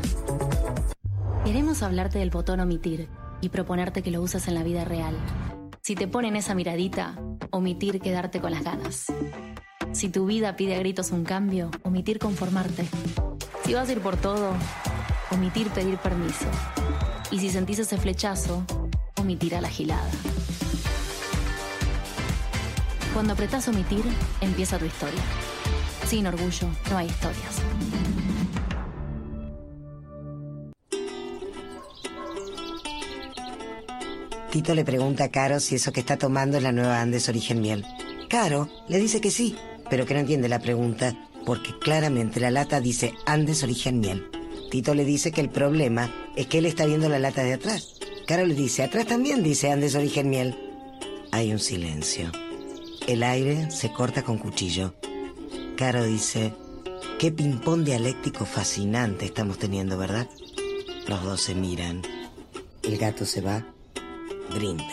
[1.46, 3.08] Queremos hablarte del botón omitir
[3.42, 5.16] y proponerte que lo uses en la vida real.
[5.82, 7.16] Si te ponen esa miradita,
[7.52, 9.06] omitir quedarte con las ganas.
[9.92, 12.86] Si tu vida pide a gritos un cambio, omitir conformarte.
[13.64, 14.52] Si vas a ir por todo,
[15.32, 16.48] omitir pedir permiso.
[17.32, 18.66] Y si sentís ese flechazo,
[19.26, 20.08] omitir a la gilada.
[23.12, 24.04] Cuando apretas omitir,
[24.40, 25.20] empieza tu historia.
[26.08, 27.56] Sin orgullo, no hay historias.
[34.52, 37.62] Tito le pregunta a Caro si eso que está tomando es la nueva Andes Origen
[37.62, 37.84] Miel.
[38.30, 39.56] Caro le dice que sí,
[39.90, 41.16] pero que no entiende la pregunta,
[41.48, 44.30] porque claramente la lata dice Andes Origen Miel.
[44.70, 47.96] Tito le dice que el problema es que él está viendo la lata de atrás
[48.28, 50.58] Caro le dice, atrás también dice Andes Origen Miel.
[51.32, 52.32] Hay un silencio.
[53.08, 54.96] El aire se corta con cuchillo.
[55.78, 56.52] Caro dice,
[57.20, 60.28] qué ping-pong dialéctico fascinante estamos teniendo, ¿verdad?
[61.08, 62.02] Los dos se miran.
[62.82, 63.64] El gato se va,
[64.52, 64.86] brinda.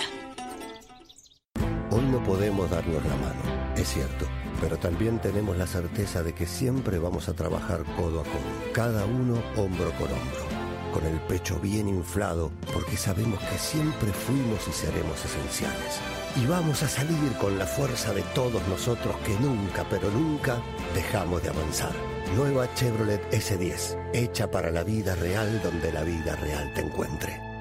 [1.91, 4.27] Hoy no podemos darnos la mano, es cierto,
[4.61, 9.07] pero también tenemos la certeza de que siempre vamos a trabajar codo a codo, cada
[9.07, 10.52] uno hombro con hombro,
[10.93, 16.01] con el pecho bien inflado, porque sabemos que siempre fuimos y seremos esenciales.
[16.37, 20.63] Y vamos a salir con la fuerza de todos nosotros que nunca, pero nunca
[20.95, 21.93] dejamos de avanzar.
[22.37, 27.52] Nueva Chevrolet S10, hecha para la vida real donde la vida real te encuentre.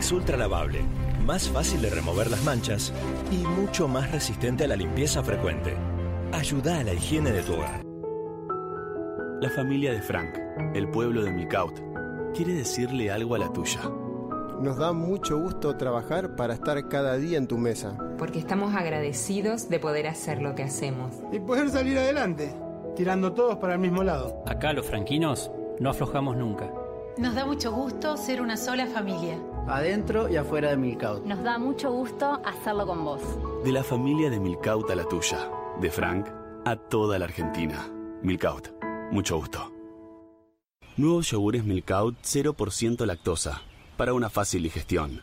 [0.00, 0.80] Albalatex Ultra Lavable.
[1.26, 2.92] Más fácil de remover las manchas
[3.30, 5.76] y mucho más resistente a la limpieza frecuente.
[6.32, 7.82] Ayuda a la higiene de tu hogar.
[9.40, 10.38] La familia de Frank,
[10.74, 11.80] el pueblo de Milkout,
[12.34, 13.80] quiere decirle algo a la tuya.
[14.60, 17.96] Nos da mucho gusto trabajar para estar cada día en tu mesa.
[18.18, 21.14] Porque estamos agradecidos de poder hacer lo que hacemos.
[21.32, 22.54] Y poder salir adelante,
[22.96, 24.42] tirando todos para el mismo lado.
[24.46, 26.70] Acá los franquinos no aflojamos nunca.
[27.16, 29.38] Nos da mucho gusto ser una sola familia.
[29.68, 31.24] Adentro y afuera de Milkout.
[31.24, 33.20] Nos da mucho gusto hacerlo con vos.
[33.64, 35.50] De la familia de Milkout a la tuya.
[35.80, 36.26] De Frank
[36.64, 37.88] a toda la Argentina.
[38.22, 38.68] Milkout.
[39.10, 39.72] Mucho gusto.
[40.96, 43.62] Nuevos yogures Milkout 0% lactosa.
[43.96, 45.22] Para una fácil digestión.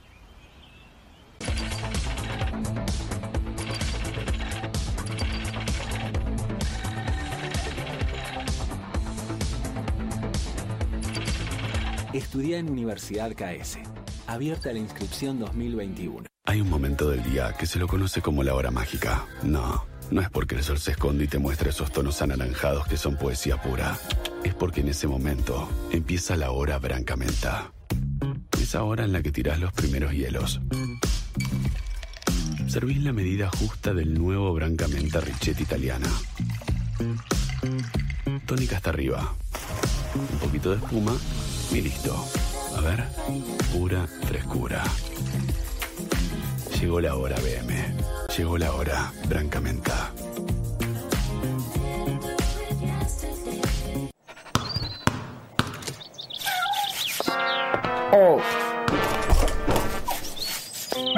[12.14, 13.97] Estudia en Universidad KS.
[14.28, 16.28] Abierta la inscripción 2021.
[16.46, 19.26] Hay un momento del día que se lo conoce como la hora mágica.
[19.44, 22.98] No, no es porque el sol se esconde y te muestra esos tonos anaranjados que
[22.98, 23.98] son poesía pura.
[24.44, 27.72] Es porque en ese momento empieza la hora brancamenta.
[28.62, 30.60] Esa hora en la que tirás los primeros hielos.
[32.68, 36.10] Servís la medida justa del nuevo brancamenta Richetti italiana.
[38.46, 39.34] Tónica hasta arriba.
[40.16, 41.16] Un poquito de espuma
[41.72, 42.26] y listo.
[42.78, 43.04] A ver,
[43.74, 44.84] pura frescura.
[46.80, 47.74] Llegó la hora, BM.
[48.38, 50.12] Llegó la hora, Brancamenta.
[58.14, 58.40] Oh.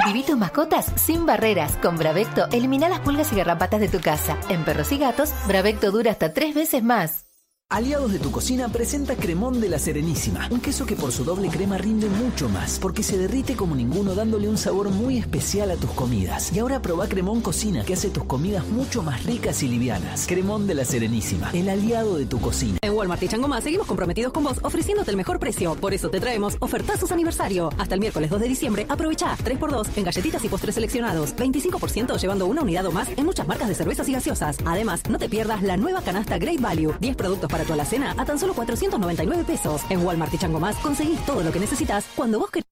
[0.06, 1.76] Viví tus mascotas sin barreras.
[1.76, 4.38] Con Bravecto elimina las pulgas y garrapatas de tu casa.
[4.48, 7.29] En perros y gatos, Bravecto dura hasta tres veces más.
[7.72, 11.46] Aliados de tu cocina presenta Cremón de la Serenísima, un queso que por su doble
[11.46, 15.76] crema rinde mucho más, porque se derrite como ninguno dándole un sabor muy especial a
[15.76, 16.52] tus comidas.
[16.52, 20.26] Y ahora probá Cremón Cocina, que hace tus comidas mucho más ricas y livianas.
[20.26, 22.78] Cremón de la Serenísima, el aliado de tu cocina.
[22.82, 25.76] En Walmart y Changomá seguimos comprometidos con vos, ofreciéndote el mejor precio.
[25.76, 27.70] Por eso te traemos ofertazos aniversario.
[27.78, 31.36] Hasta el miércoles 2 de diciembre, aprovecha 3x2 en galletitas y postres seleccionados.
[31.36, 34.56] 25% llevando una unidad o más en muchas marcas de cervezas y gaseosas.
[34.64, 36.94] Además, no te pierdas la nueva canasta Great Value.
[36.98, 39.82] 10 productos para tu alacena a tan solo 499 pesos.
[39.90, 42.70] En Walmart y Chango Más conseguís todo lo que necesitas cuando vos querés.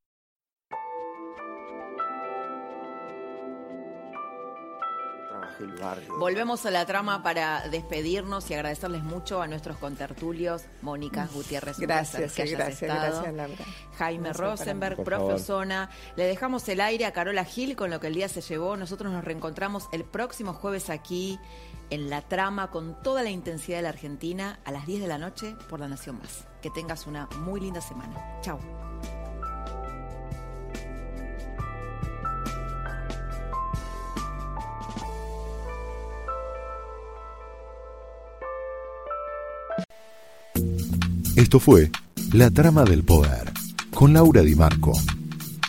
[6.19, 11.79] Volvemos a la trama para despedirnos y agradecerles mucho a nuestros contertulios, Mónica Gutiérrez.
[11.79, 13.65] Gracias, que gracias, estado, gracias, Laura.
[13.97, 15.35] Jaime Gracias, Rosenberg, profe.
[15.35, 15.91] Osona.
[16.17, 18.77] Le dejamos el aire a Carola Gil con lo que el día se llevó.
[18.77, 21.39] Nosotros nos reencontramos el próximo jueves aquí
[21.91, 25.19] en la trama con toda la intensidad de la Argentina a las 10 de la
[25.19, 26.47] noche por La Nación Más.
[26.63, 28.41] Que tengas una muy linda semana.
[28.43, 28.59] Chao.
[41.37, 41.91] Esto fue
[42.33, 43.53] La Trama del Poder
[43.95, 44.93] con Laura Di Marco,